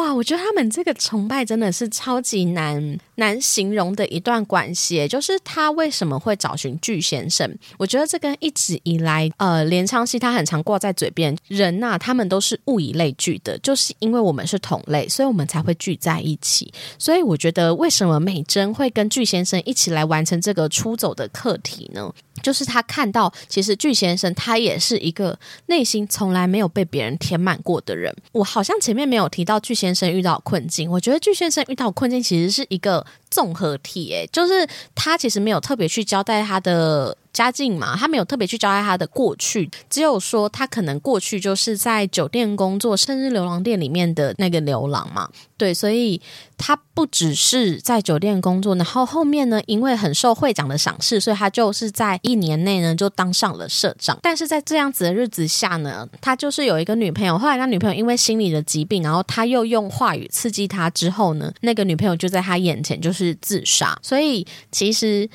[0.01, 0.15] 哇！
[0.15, 7.49] 我觉得他们这个崇拜真的是超级难难形容的一段关系，就是他为什么会找寻巨先生？
[7.79, 16.73] 我觉得这跟一直以来呃连昌熙他很常挂在嘴边，人呐他们都是物以类聚的，就是因为我们是同类，所以我们才会聚在一起。
[16.99, 22.11] 所以我觉得为什么美珍会跟巨先生一起来完成这个出走的课题呢？
[22.43, 28.11] 就是他看到，其实巨先生他也是一个内心从来没有被别人填满过的人。
[28.33, 37.17] 我好像前面没有提到巨先生遇到困境，我觉得巨先生遇到困境其实是一个综合体，哎，就是他其实没有特别去交代他的。
[37.33, 45.29] 家境嘛，他没有特别去交代他的过去，只有说他可能过去就是在酒店工作，甚至流浪店里面的那个流浪嘛。
[45.57, 46.21] 对，所以
[46.57, 54.19] 他不只是在酒店工作，然后后面呢，因为很受会长的赏识，所以他就是在一年内呢就当上了社长。
[54.23, 63.99] 但是在这样子的日子下呢，他就是有一个女朋友，后来他女朋友因为心理的疾病，然后他又用话语刺激他之后呢，那个女朋友就在他眼前就是自杀。
[64.03, 65.29] 所以其实。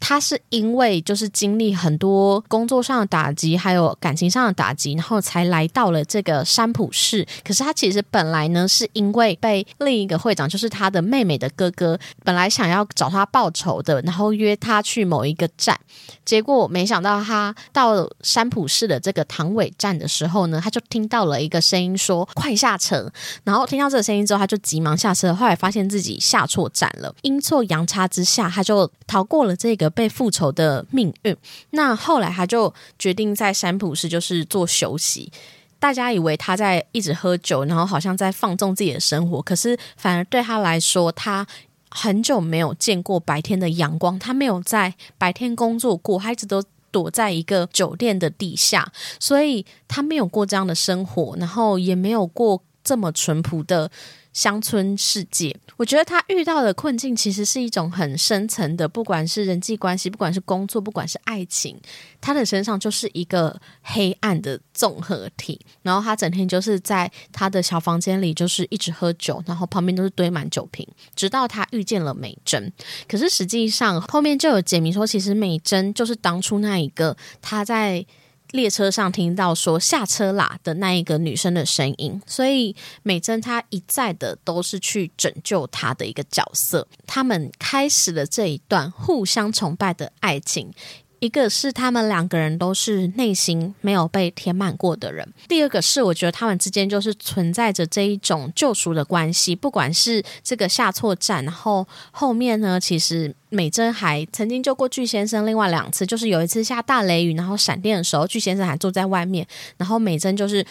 [0.00, 7.26] 他是因为就是经历很多工作上的打击，还有感情上的打击，然后才来到了这个山浦市。
[7.44, 15.78] 可是他其实本来呢，是因为被另一个会长，就是他的妹妹的哥哥，本来想要找他报仇的，然后约他去某一个站。
[16.24, 23.12] 结果没想到他到山浦市的这个唐尾站的时候呢，他就听到了一个声音说：“快下车！”
[23.44, 25.34] 然后听到这个声音之后，他就急忙下车。
[25.34, 31.36] 后来发现自己下错站了，阴错阳差之下，他就逃过了这个 被复仇的命运。
[31.70, 35.30] 那后来他就决定在山普市就是做休息。
[35.78, 41.46] 大家以为他在一直喝酒，然后好像在放纵自己的生活，可是反而对他来说，他。
[41.92, 46.62] 很久没有见过白天的阳光，他没有在白天工作过，他一直都
[46.92, 53.90] 躲在一个酒店的地下，所以他没有过这样的生活，然后也没有过这么淳朴的。
[54.32, 61.76] 乡村世界，我觉得他遇到的困境其实是一种很深层的，不管是人际关系，不管是工作，不管是爱情，
[62.20, 65.60] 他的身上就是一个黑暗的综合体。
[65.82, 72.72] 然后他整天就是在他的小房间里，就是一直喝酒，然后旁边都是堆满酒瓶，直到他遇见了美珍。
[73.08, 78.06] 可是实际上后面就有解谜说，其实美珍就是当初那一个他在。
[78.52, 86.86] 列车上听到说下车啦的那一个女生的声音，所以美珍她一再的都是去拯救她的一个角色。
[87.06, 90.72] 他们开始了这一段互相崇拜的爱情。
[91.20, 99.54] 一个是他们两个人都是内心没有被填满过的人，第二个是我觉得他们之间就是存在着这一种救赎的关系。
[99.54, 109.46] 不管是这个下错站，然后后面呢，其实美珍还曾经救过巨先生，另外两次就是有一次下大雷雨，然后闪电的时候，巨先生还坐在外面，
[109.76, 110.64] 然后美珍就是。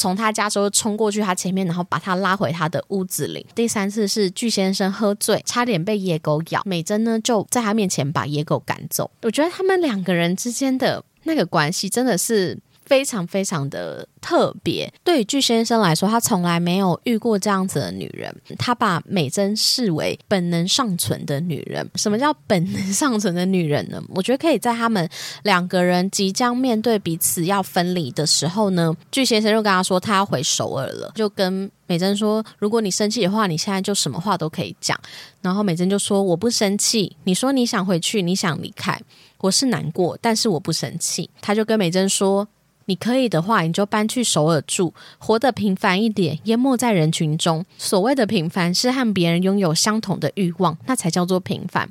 [0.00, 3.46] 从他家时候冲过去他前面，然后把他拉回他的屋子里。
[3.54, 9.10] 第三次是巨先生喝醉，差点被野狗咬，美珍呢就在他面前把野狗赶走。
[9.20, 12.58] 我觉得他们两个人之间的那个关系真的是。
[12.90, 18.34] 非常非常的特别，对于巨先生来说，他从来没有遇过这样子的女人。
[18.58, 21.88] 他把美珍视为本能尚存的女人。
[21.94, 24.02] 什么叫本能尚存的女人呢？
[24.08, 25.08] 我觉得可以在他们
[25.44, 34.98] 两个人即将面对彼此要分离的时候呢，巨先生就跟他说他要回首尔了，就跟美珍说，如果你生气的话，你现在就什么话都可以讲。
[35.40, 39.00] 然后美珍就说我不生气，你说你想回去，你想离开，
[39.38, 41.30] 我是难过，但是我不生气。
[41.40, 42.48] 他就跟美珍说。
[42.90, 47.64] 你可以的话，你就搬去首尔住，活得平凡一点，淹没在人群中。
[47.78, 51.88] 所谓的平凡，是和别人拥有相同的欲望，那才叫做平凡。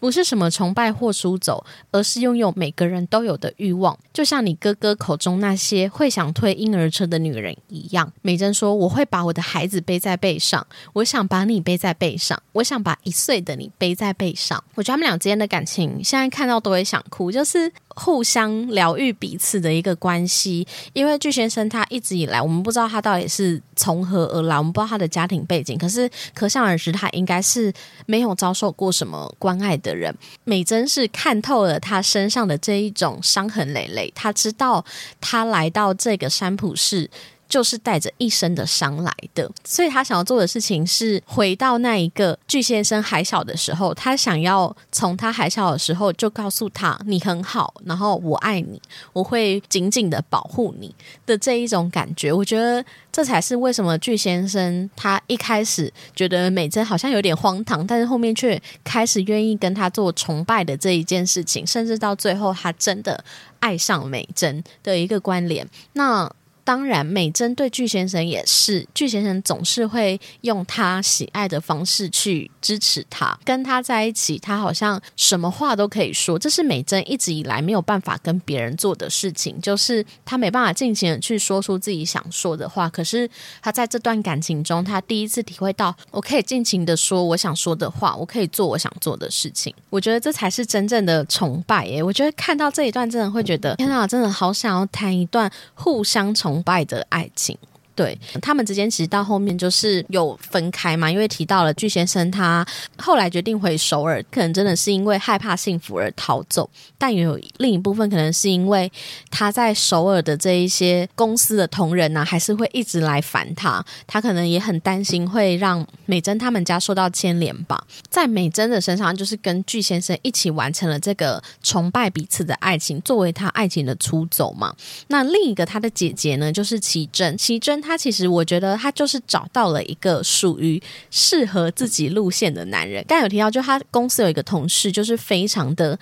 [0.00, 3.98] 不是什么崇拜或输走，而是拥有每个人都有的欲望。
[4.10, 8.10] 就像你哥哥口中那些会想推婴儿车的女人一样。
[8.22, 17.70] 美珍说：“我会把我的孩子背在背上，我想把你背在背上，我想把一岁的你背在背上。”我觉得他们俩之间的感情，现在看到都会想哭，就是。
[17.98, 27.72] 互相疗愈彼此的一个关系，因为巨先生他一直以来，我们不知道他到底是从何而来，我们不知道他的家庭背景，可是可想而知，他应该是
[28.06, 30.14] 没有遭受过什么关爱的人。
[30.44, 34.84] 美珍是看透了他身上的这一种伤痕累累，他知道
[35.20, 37.10] 他来到这个山普市。
[37.48, 48.80] 就是带着一身的伤来的，所以他想要做的事情是回到那一个巨先生还小的时候，他想要从他还小的时候就告诉他你很好，然后我爱你，
[49.14, 50.94] 我会紧紧的保护你
[51.24, 52.30] 的这一种感觉。
[52.30, 63.24] 我觉得这才是为什么巨先生他一开始觉得美珍好像有点荒唐，但是后面却开始愿意跟他做崇拜的这一件事情，甚至到最后他真的
[63.60, 65.66] 爱上美珍的一个关联。
[65.94, 66.30] 那。
[66.68, 76.38] 当然，美珍对巨先生也是，巨先生总是会用他喜爱的方式去支持他，跟他在一起，他好像什么话都可以说。
[76.38, 82.86] 这是美珍一直以来没有办法跟别人做的事情，就是他没办法尽情的去说出自己想说的话。
[82.86, 83.26] 可是
[83.62, 89.74] 他在这段感情中，他第一次体会到，我可以尽情的说我想说的话，我可以做我想做的事情。
[89.88, 92.02] 我觉得这才是真正的崇拜耶！
[92.02, 96.57] 我觉得看到这一段，真的会觉得，天哪，真的好想要谈一段互相崇。
[96.58, 97.56] 崇拜的爱情。
[97.98, 102.64] 对他们之间其实到后面就是有分开嘛，因为提到了巨先生他
[102.96, 108.88] 后来决定回首尔，可能真的是因为害怕幸福而逃走，但也有另一部分可能是因为
[109.32, 117.84] 他在首尔的这一些公司的同仁呢，还是会一直来烦他，他可能也很担心会让美珍他们家受到牵连吧。
[118.08, 124.72] 在美珍的身上，就是跟巨先生一起完成了这个崇拜彼此的爱情，作为他爱情的出走嘛。
[125.08, 127.82] 那另一个他的姐姐呢，就是奇珍，奇珍。
[127.88, 130.80] 他其实我觉得他就是找到了一个属于
[131.10, 133.04] 适合自己路线的男人。
[133.08, 135.98] 刚有提到，就他公司有一个同事，就是非常的。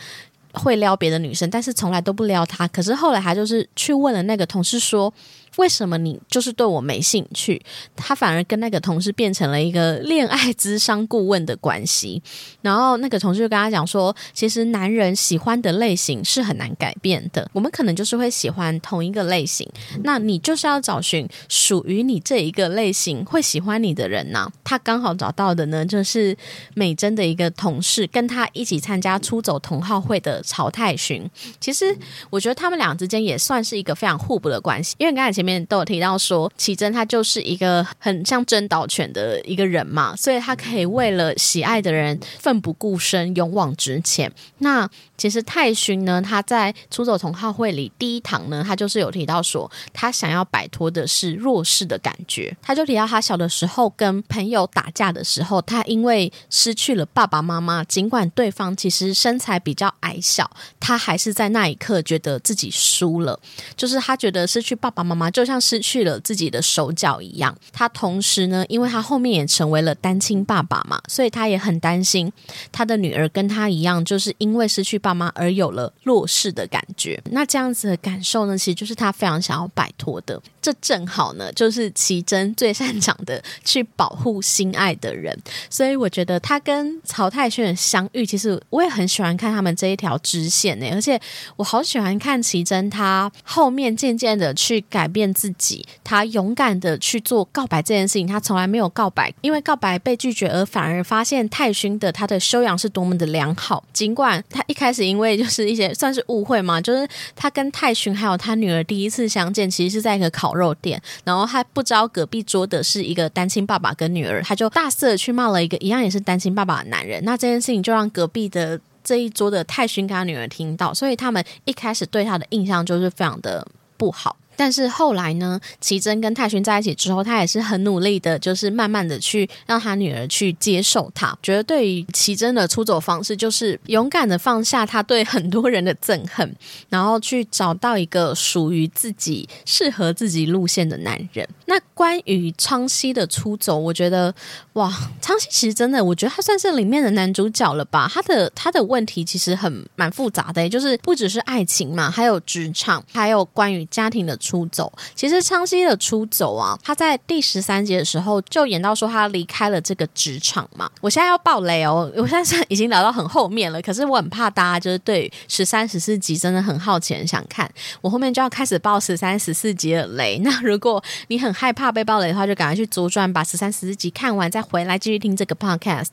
[0.58, 2.66] 会撩别的女生，但是从来都不撩他。
[2.68, 5.12] 可是后来他就是去问了那个同事说。
[5.56, 7.60] 为什么你就是对我没兴趣？
[7.96, 12.22] 他反而跟那个同事变成了一个恋爱智商顾问的关系。
[12.60, 17.50] 然后那个同事就跟他讲说，其实男人喜欢的类型是很难改变的。
[17.54, 19.66] 我们可能就是会喜欢同一个类型，
[20.04, 24.52] 那你就是要找寻属于你这一个类型会喜欢你的人呢。
[24.62, 26.36] 他刚好找到的呢，就是
[26.74, 31.26] 美珍的一个同事，跟他一起参加出走同好会的曹太勋。
[31.58, 31.96] 其实
[32.28, 35.45] 我觉得他们俩之间也算是一个非常互补的关系，因为刚才前。
[35.46, 44.30] 面都有提到说，奇珍他就是一个很像真导犬的一个人嘛，所以他可以为了喜爱的人奋不顾身、勇往直前。
[44.58, 52.54] 那其实泰勋呢，他在出走同好会里第一堂呢，他就是有提到说，他想要摆脱的是弱势的感觉。
[52.60, 63.38] 他就提到他小的时候跟朋友打架的时候，他因为失去了爸爸妈妈，尽管对方其实身材比较矮小，他还是在那一刻觉得自己输了，
[63.76, 65.30] 就是他觉得失去爸爸妈妈。
[65.36, 72.32] 就像失去了自己的手脚一样，他同时呢，因为他后面也成为了单亲爸爸嘛，所以他也很担心
[72.72, 77.22] 他的女儿跟他一样，就是因为失去爸妈而有了弱势的感觉。
[77.32, 80.40] 那这样子的感受呢，其实就是他非常想要摆脱的。
[80.66, 85.38] 这正好呢，就是奇珍最擅长的去保护心爱的人。
[85.70, 90.86] 所以我觉得他跟曹太轩的相遇，其实我也很喜欢看他们这一条支线呢。
[90.92, 91.20] 而且
[91.56, 95.26] 我好喜欢看奇珍他后面渐渐的去改变。
[95.36, 103.84] 自己，他勇敢的去做告白这件事情，他从来没有告白，因为告白被拒绝，而反而发现泰勋的他的修养是多么的良好。
[103.92, 117.22] 尽管他一开始因为就是一些算是误会嘛，就是他跟泰勋还有他女儿第一次相见，其实是在一个考肉店，然后他不知道隔壁桌的是一个单亲爸爸跟女儿，他就大肆的去骂了一个一样也是单亲爸爸的男人。
[117.24, 124.36] 那这件事情就让隔壁的这一桌的泰勋跟他女儿听到，所以他们一开始对他的印象就是非常的不好。
[124.56, 131.36] 但是后来呢，奇珍跟泰勋在一起之后，他也是很努力的，就是慢慢的去让他女儿去接受他。
[131.42, 136.56] 觉得对于奇珍的出走方式，就是勇敢的放下他对很多人的憎恨，
[136.88, 141.46] 然后去找到一个属于自己、适合自己路线的男人。
[141.66, 144.34] 那关于昌熙的出走，我觉得
[144.74, 144.90] 哇，
[145.20, 148.08] 昌熙其实真的，我觉得他算是里面的男主角了吧？
[148.10, 154.34] 他的他的问题其实很蛮复杂的，就是不只是爱情嘛，还有职场，还有关于家庭的。
[154.46, 160.88] 出走，其实昌熙的出走啊，他在第十三集的时候就演到说他离开了这个职场嘛。
[161.00, 167.68] 我现在要爆雷哦，我现在已经聊到很后面了，可是我很怕大家就是对十三、十四集真的很好奇，很想看。
[168.00, 170.38] 我后面就要开始爆十三、十四集的雷。
[170.44, 176.06] 那如果你很害怕被爆雷的话，就赶快去左转把十三、十四集看完，再回来继续听这个 podcast。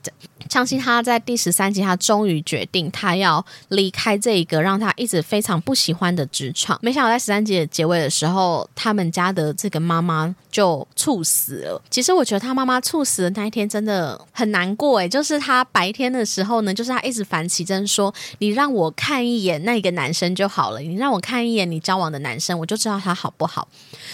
[0.49, 6.77] 相信他在第十三集，他终于决定他要离开这一个让他一直非常不喜欢的职场。
[6.81, 8.67] 没想到在十三集的结尾的时候。
[8.75, 11.81] 他们家的这个妈妈就猝死了。
[11.89, 23.67] 其实我觉得他妈妈猝死的那一天真的很难过诶，就是他白天的时候呢，就是他一直烦奇珍说：“你让我看一眼那个男生就好了，你让我看一眼你交往的男生，我就知道他好不好。”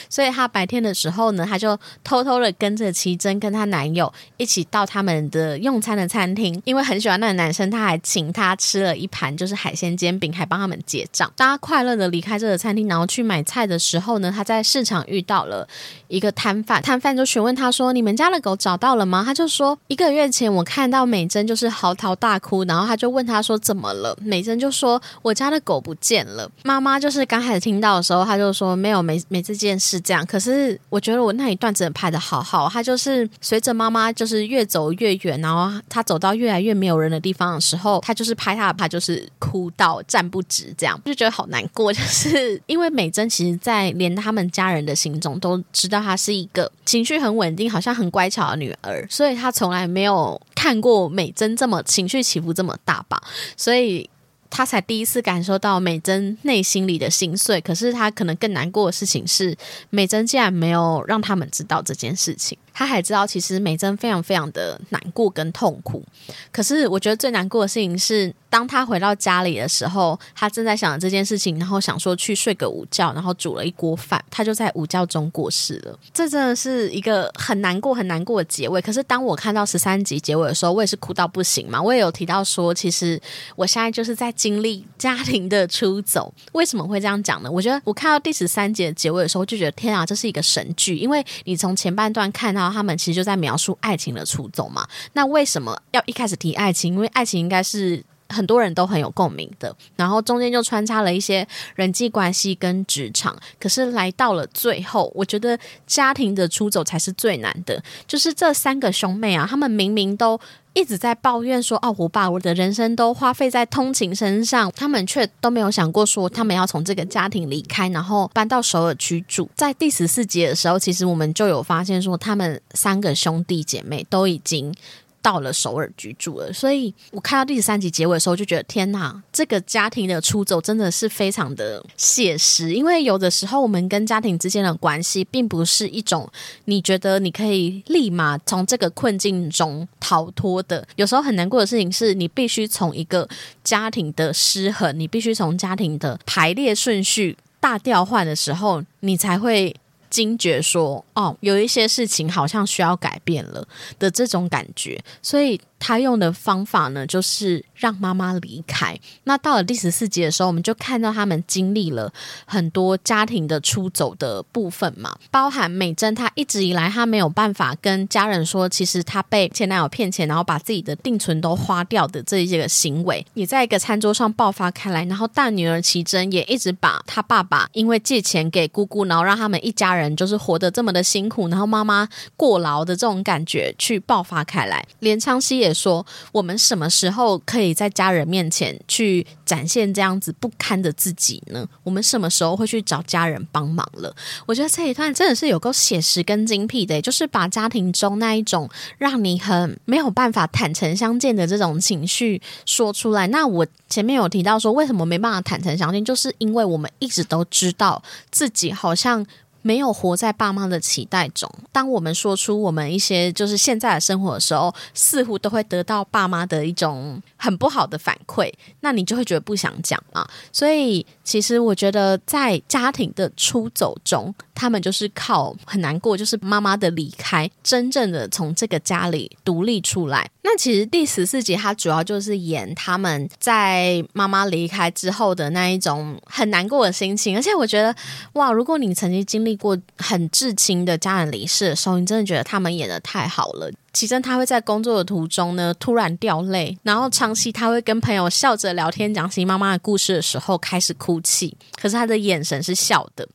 [0.09, 11.31] 所以他白天的时候呢，他就偷偷的跟着奇珍跟她男友一起到他们的用餐的餐餐厅，因为很喜欢那个男生，他还请他吃了一盘就是海鲜煎饼，还帮他们结账。
[11.35, 14.19] 当他快乐的离开这个餐厅，然后去买菜的时候。
[14.19, 15.65] 呢，他在市场遇到了
[16.09, 24.13] 一个摊贩，摊贩就询问他说：“你们家的狗找到了吗？”他就说：“一个月前我看到美珍就是嚎啕大哭，然后他就问他说怎么了？
[24.21, 26.51] 美珍就说我家的狗不见了。
[26.63, 30.25] 妈妈就是刚开始听到的时候，他就说没有没没这件事这样。
[30.25, 53.21] 可是我觉得我那一段真的拍的好好，他就是随着妈妈就是越走越远，然后他走到越来越没有人的地方的时候，他就是拍他的拍，就是哭到站不直，这样就觉得好难过，就是因为美珍其实，在连他们家人的心中都知道她是一个情绪很稳定、好像很乖巧的女儿，所以她从来没有看过美珍这么情绪起伏这么大吧，
[53.55, 54.09] 所以
[54.49, 57.61] 她才第一次感受到美珍内心里的心碎。
[57.61, 59.55] 可是她可能更难过的事情是，
[59.91, 62.57] 美珍竟然没有让他们知道这件事情。
[62.79, 66.01] 他还知道其实美珍非常非常的难过跟痛苦。
[66.49, 68.33] 可是我觉得最难过的事情是。
[68.51, 75.95] 当他回到家里的时候，他正在想这件事情，然后想说去睡个午觉，然后煮了一锅饭，他就在午觉中过世了。
[76.11, 78.81] 这真的是一个很难过、很难过的结尾。
[78.81, 81.79] 可是当我看到十三集结尾的时候，我也是哭到不行嘛。
[81.79, 83.21] 我也有提到说，其实
[83.55, 86.33] 我现在就是在经历家庭的出走。
[86.53, 87.51] 为什么会这样讲呢？
[87.51, 94.87] 我觉得我看到第十三集的结尾的时候，就觉得天啊，这是一个神剧，因为你从前半段看到他们其实就在描述爱情的出走嘛。
[95.13, 96.93] 那为什么要一开始提爱情？
[96.93, 98.03] 因为爱情应该是。
[98.31, 105.57] 很多人都很有共鸣的，然后中间就穿插了一些人际关系跟职场，可是来到了最后，我觉得
[105.87, 107.83] 家庭的出走才是最难的。
[108.05, 110.39] 就是这三个兄妹啊，他们明明都
[110.73, 119.49] 一直在抱怨说：“哦，我把我的人生都花费在通勤身上。”他们却都没有想过说，他们要从这个家庭离开，然后搬到首尔居住。
[119.55, 124.73] 在第十四集的时候，其实我们就有发现说，他们三个兄弟姐妹都已经。
[125.21, 132.73] 到了首尔居住了，所以我看到第十三集结尾的时候，就觉得天哪，这个家庭的出走真的是非常的写实。
[132.73, 136.29] 因为有的时候，我们跟家庭之间的关系，并不是一种
[136.65, 140.87] 你觉得你可以立马从这个困境中逃脱的。
[140.95, 143.27] 有时候很难过的事情是，你必须从一个
[143.63, 149.75] 家庭的失衡，你必须从家庭的排列顺序大调换的时候，你才会。
[150.09, 158.99] 惊觉说：“哦，有一些事情好像需要改变了的这种感觉，所以。”他用的方法呢，就是让妈妈离开。
[159.23, 162.11] 那到了第十四集的时候，我们就看到他们经历了
[162.45, 175.05] 很多家庭的出走的部分嘛，包含美珍，她一直以来她没有办法跟家人说，其实她被前男友骗钱，然后把自己的定存都花掉的这一些个行为，也在一个餐桌上爆发开来。
[175.05, 184.85] 然后大女儿奇珍也一直把她爸爸因为借钱给姑姑，然后让他们一家人就是活得这么的辛苦，然后妈妈过劳的这种感觉去爆发开来。
[184.99, 185.68] 连昌熙也。
[185.73, 191.67] 说我们什么时候可以在家人面前去展现这样子不堪的自己呢？
[191.83, 194.15] 我们什么时候会去找家人帮忙了？
[194.45, 203.27] 我觉得这一段真的是有够写实跟精辟的，就是把家庭中那一种让你很没有办法坦诚相见的这种情绪说出来。
[203.27, 208.01] 那我前面有提到说，为什么没办法坦诚相见，就是因为我们一直都知道
[208.31, 209.25] 自己好像。
[209.61, 211.49] 没有活在爸妈的期待中。
[211.71, 218.51] 当我们说出我们一些就是现在的生活的时候，似乎都会得到爸妈的一种很不好的反馈，
[218.81, 220.27] 那你就会觉得不想讲嘛。
[220.51, 230.29] 所以，其实我觉得在家庭的出走中，他们就是靠很难过，就是妈妈的离开，真正的从这个家里独立出来。
[230.41, 237.93] 那其实第十四集它主要就是演他们在妈妈离开之后的那一种很难过的心情，而且我觉得
[238.33, 243.69] 哇，如果你曾经经历过很至亲的家人离世的时候，你真的觉得他们演的太好了。
[243.99, 253.27] 其实他会在工作的途中呢，突然掉泪，然后长期他会跟朋友笑着聊天，讲起妈妈的故事的时候开始哭泣，可是他的眼神是笑的。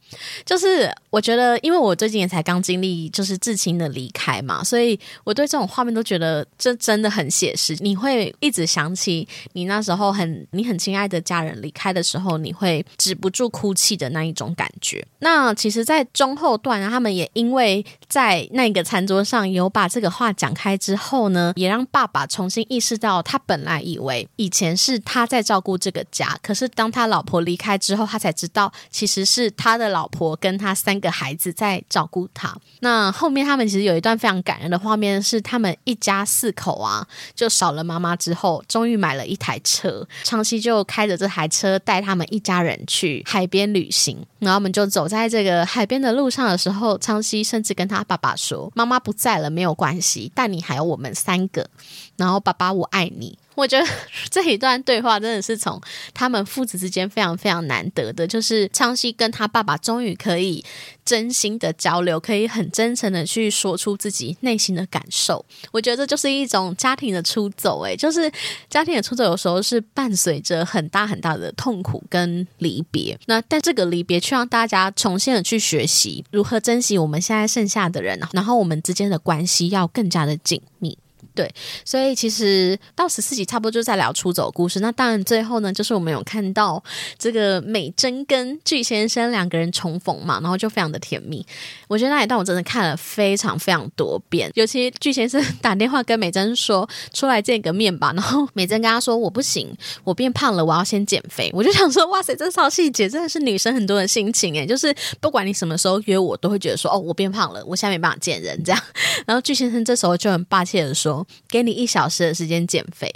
[0.43, 7.77] 就是我觉得，因为我最近也才刚经历就是至亲的离开嘛，所以我对这种画面都觉得这真的很写实。
[7.81, 15.07] 你会一直想起你那时候很你很亲爱的家人离开的时候，你会止不住哭泣的那一种感觉。
[15.19, 20.54] 那其实，在中后段，他们也因为在那个餐桌上有把这个话讲。
[20.55, 32.57] 开之后呢，也让爸爸重新意识到，他本来以为以前是他在照顾这个家，可是当他老婆离开之后，他才知道其实是他的老婆跟他三个孩子在照顾他。
[32.81, 44.25] 那后面他们其实有一段非常感人的画面，是他们一家四口啊，就少了妈妈之后，终于买了一台车，昌熙就开着这台车带他们一家人去海边旅行。
[44.39, 51.71] 然后我们就走在这个海边的路上的时候，昌熙甚至跟他爸爸说：“妈妈不在了，没有关系。”但你还有我们三个，
[52.17, 53.39] 然后爸爸我爱你。
[53.55, 53.87] 我觉得
[54.31, 55.81] 这一段对话真的是从
[56.13, 60.65] 他们父子之间非常非常难得的，就是昌熙跟他爸爸终于可以
[61.05, 65.45] 真心的交流，可以很真诚的去说出自己内心的感受。
[65.71, 68.31] 我觉得这就是一种家庭的出走，诶，就是
[68.69, 73.19] 家庭的出走有时候是伴随着很大很大的痛苦跟离别。
[73.27, 80.99] 那但这个离别却让大家重新的去学习如何珍惜我们现在剩下的人，然后我们之间的关系要更加的紧密。
[81.35, 81.53] 对，
[81.85, 84.79] 所以其实到十四集差不多就在聊出走故事。
[84.79, 86.81] 那当然最后呢，就是我们有看到
[87.19, 91.45] 这个美珍跟巨先生两个人重逢嘛，然后就非常的甜蜜。
[91.89, 101.51] 我觉得那一段我真的看了非常非常多遍，尤其巨先生 打电话跟美珍说出来见个面吧，然后美珍跟他说我不行，我变胖了，我要先减肥。
[101.53, 108.81] 我就想说，哇塞，这套细节真的是女生很多的心情诶，就是不管你什么时候约我，都会觉得说哦，我变胖了，我现在没办法见人这样。
[109.27, 111.24] 然后巨先生这时候就很霸气的说。
[111.49, 113.11] 给你一小时的时间减肥，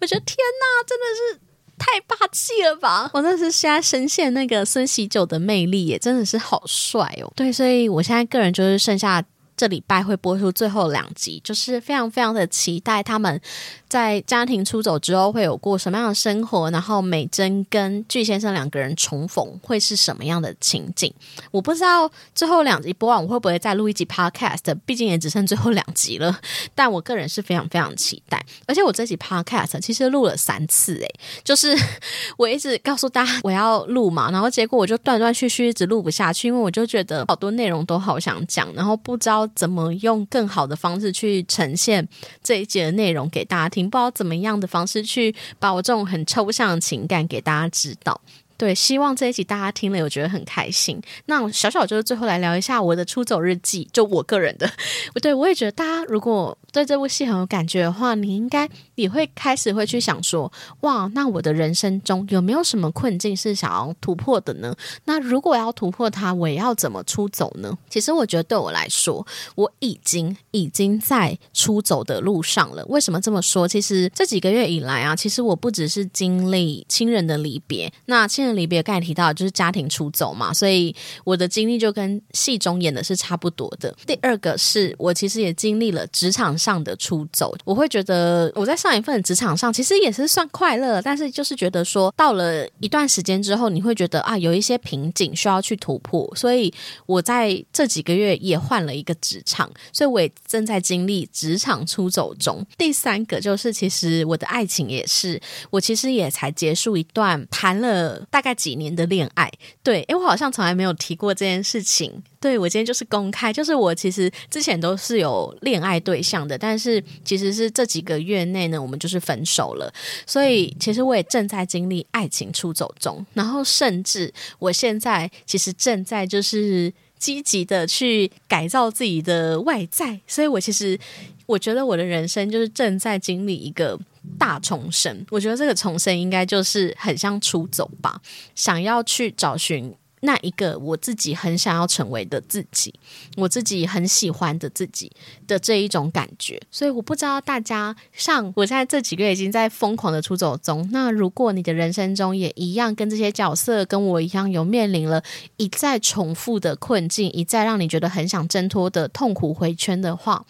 [0.00, 1.40] 我觉得天哪，真的是
[1.76, 3.10] 太霸气了吧！
[3.12, 7.32] 我真的是现在深陷那个孙喜九的魅力，也真的是好帅哦。
[7.34, 9.24] 对，所以我现在个人就是剩下
[9.56, 13.40] 这礼拜会播出最后两集，就是非常非常的期待他们。
[13.88, 16.68] 在家庭出走之后会有过什么样的生活？
[16.72, 21.12] 然后美珍跟巨先生两个人重逢会是什么样的情景？
[21.52, 24.74] 我不知道最后两集播完我会不会再录一集 podcast？
[24.84, 26.36] 毕竟也只剩最后两集了。
[26.74, 28.44] 但我个人是非常非常期待。
[28.66, 31.72] 而且我这集 podcast 其实录了三次，诶，就是
[32.36, 42.06] 我一直告诉大家我要录嘛，然后结果我就断断续续一直录不下去，因为我就觉得好多内容都好想讲，然后不知道怎么用更好的方式去呈现
[42.42, 43.88] 这一节的内容给大家听。
[43.88, 48.20] 不知道怎么样的方式去把我这种很抽象的情感给大家知道。
[48.56, 51.02] 对，希望这一集大家听了，我觉得很开心。
[51.26, 54.70] 那小小就是最后来聊一下我的出走日记，就我个人的。
[55.20, 64.74] 对我也觉得大家如果对这部戏很有感觉的话，你应该也会开始会去想说，哇，那我的人生中有没有什么困境是想要突破的呢？
[65.04, 67.78] 那如果要突破它，我要怎么出走呢？
[67.88, 72.84] 其实我觉得对我来说，我已经已经在出走的路上了。
[72.86, 73.68] 为什么这么说？
[73.68, 83.94] 其实这几个月以来啊，其实我不只是经历亲人的离别，那亲人离别刚才提到就是家庭出走嘛，所以我的经历就跟戏中演的是差不多的。
[84.04, 96.72] 第二个是我其实也经历了职场上的出走，我会觉得我在上一份职场上其实也是算快乐，但是就是觉得说到了一段时间之后，你会觉得啊有一些瓶颈需要去突破，所以
[97.04, 102.64] 我在这几个月也换了一个职场，所以我也正在经历职场出走中。
[102.78, 105.38] 第三个就是其实我的爱情也是，
[105.70, 108.24] 我其实也才结束一段谈了。
[108.30, 109.50] 大概几年的恋爱，
[109.82, 112.22] 对，因为我好像从来没有提过这件事情。
[112.44, 119.90] 对我今天就是公开，就是我其实之前都是有恋爱对象的，但是其实是这几个月内呢，我们就是分手了。
[120.26, 131.00] 所以其实我也正在经历爱情出走中，然后甚至我现在其实正在就是积极的去改造自己的外在，所以我其实
[131.46, 133.98] 我觉得我的人生就是正在经历一个。
[134.38, 138.18] 大重生，我觉得这个重生应该就是很像出走吧，
[138.54, 139.94] 想要去找寻
[140.24, 142.92] 那一个我自己很想要成为的自己，
[143.36, 145.12] 我自己很喜欢的自己
[145.46, 146.60] 的这一种感觉。
[146.70, 150.88] 所以我不知道大家，像我现在这几个月已经在疯狂的出走中。
[150.90, 155.22] 那如果你的人生中也一样，跟这些角色跟我一样，有面临了
[155.58, 160.44] 一再重复的困境，一再让你觉得很想挣脱的痛苦回圈的话，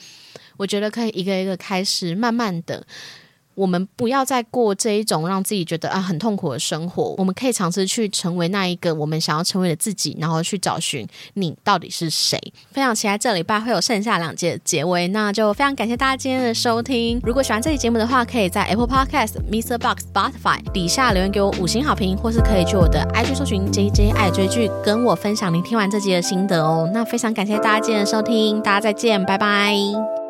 [0.57, 2.87] 我觉得可以一个一个开始，慢慢的。
[3.55, 7.15] 我们不要再过这一种让自己觉得啊很痛苦的生活。
[7.19, 12.39] 我们可以尝试去成为那一个我们想要成为的自己，然后去找寻你到底是谁。
[12.73, 17.21] 非常期待这礼拜会有剩下两节结尾，那就非常感谢大家今天的收听。
[17.23, 19.79] 如果喜欢这期节目的话，可以在 Apple Podcast、Mr.
[19.79, 26.91] Box、Spotify 底下留言给我五星好评，或是可以去我的 IG 搜寻 JJ 爱追剧，跟我分享您听完这集的心得哦。
[26.93, 30.24] 那非常感谢大家今天的收听，大家再见，拜拜。